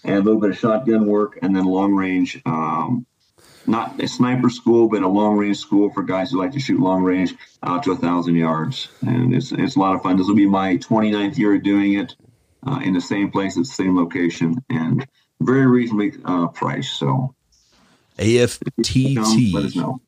[0.04, 2.40] and a little bit of shotgun work, and then long range.
[2.44, 3.06] Um,
[3.66, 6.78] not a sniper school, but a long range school for guys who like to shoot
[6.78, 10.16] long range out to a thousand yards, and it's it's a lot of fun.
[10.16, 12.14] This will be my 29th year of doing it
[12.66, 15.06] uh, in the same place, at the same location, and
[15.44, 16.98] very reasonably uh, priced.
[16.98, 17.34] So,
[18.18, 19.52] AFTT.
[19.52, 20.00] Let us know.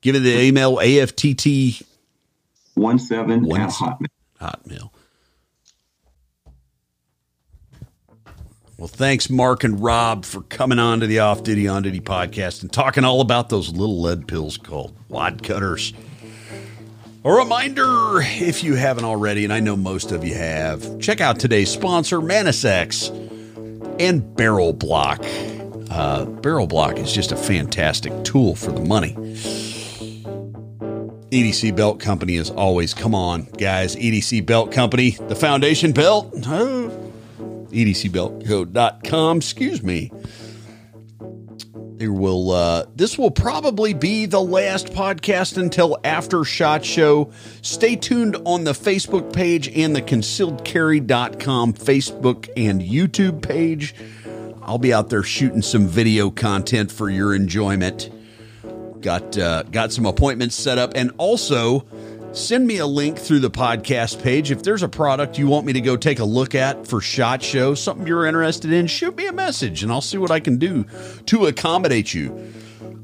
[0.00, 1.82] Give it the email AFTT
[2.74, 4.06] one seven at Hotmail.
[4.40, 4.90] Hotmail.
[8.78, 12.62] Well, thanks, Mark and Rob, for coming on to the Off Duty On Duty podcast
[12.62, 15.92] and talking all about those little lead pills called wad cutters.
[17.22, 21.38] A reminder, if you haven't already, and I know most of you have, check out
[21.38, 23.29] today's sponsor, MantisX
[24.00, 25.24] and Barrel Blok.
[25.90, 29.14] Uh, Barrel Blok is just a fantastic tool for the money.
[31.30, 36.32] EDC Belt Company is always, come on, guys, EDC Belt Company, the foundation belt.
[36.46, 36.90] Oh,
[37.70, 40.10] EDCBeltCo.com, excuse me.
[42.00, 47.30] There will uh, this will probably be the last podcast until after shot show.
[47.60, 53.94] Stay tuned on the facebook page and the concealedcarry.com facebook and youtube page.
[54.62, 58.08] I'll be out there shooting some video content for your enjoyment.
[59.02, 61.80] Got uh, got some appointments set up and also
[62.32, 64.50] send me a link through the podcast page.
[64.50, 67.42] If there's a product you want me to go take a look at for SHOT
[67.42, 70.58] Show, something you're interested in, shoot me a message and I'll see what I can
[70.58, 70.84] do
[71.26, 72.52] to accommodate you.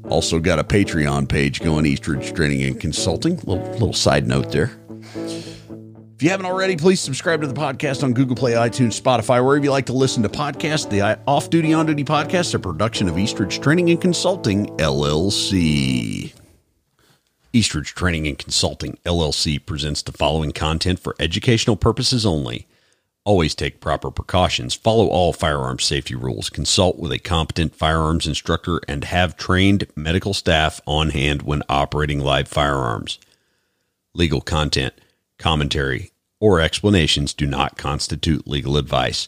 [0.09, 3.35] Also got a Patreon page going, Eastridge Training and Consulting.
[3.37, 4.71] Little, little side note there.
[6.17, 9.63] If you haven't already, please subscribe to the podcast on Google Play, iTunes, Spotify, wherever
[9.63, 10.89] you like to listen to podcasts.
[10.89, 16.33] The Off Duty, On Duty podcast, a production of Eastridge Training and Consulting, LLC.
[17.53, 22.67] Eastridge Training and Consulting, LLC presents the following content for educational purposes only.
[23.23, 28.79] Always take proper precautions, follow all firearms safety rules, consult with a competent firearms instructor,
[28.87, 33.19] and have trained medical staff on hand when operating live firearms.
[34.13, 34.93] Legal content
[35.37, 39.27] commentary, or explanations do not constitute legal advice.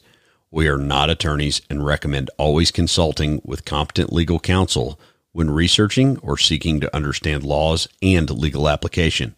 [0.52, 5.00] We are not attorneys and recommend always consulting with competent legal counsel
[5.32, 9.36] when researching or seeking to understand laws and legal application.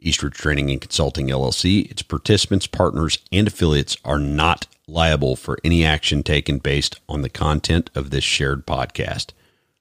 [0.00, 5.84] Eastridge Training and Consulting LLC, its participants, partners, and affiliates are not liable for any
[5.84, 9.32] action taken based on the content of this shared podcast.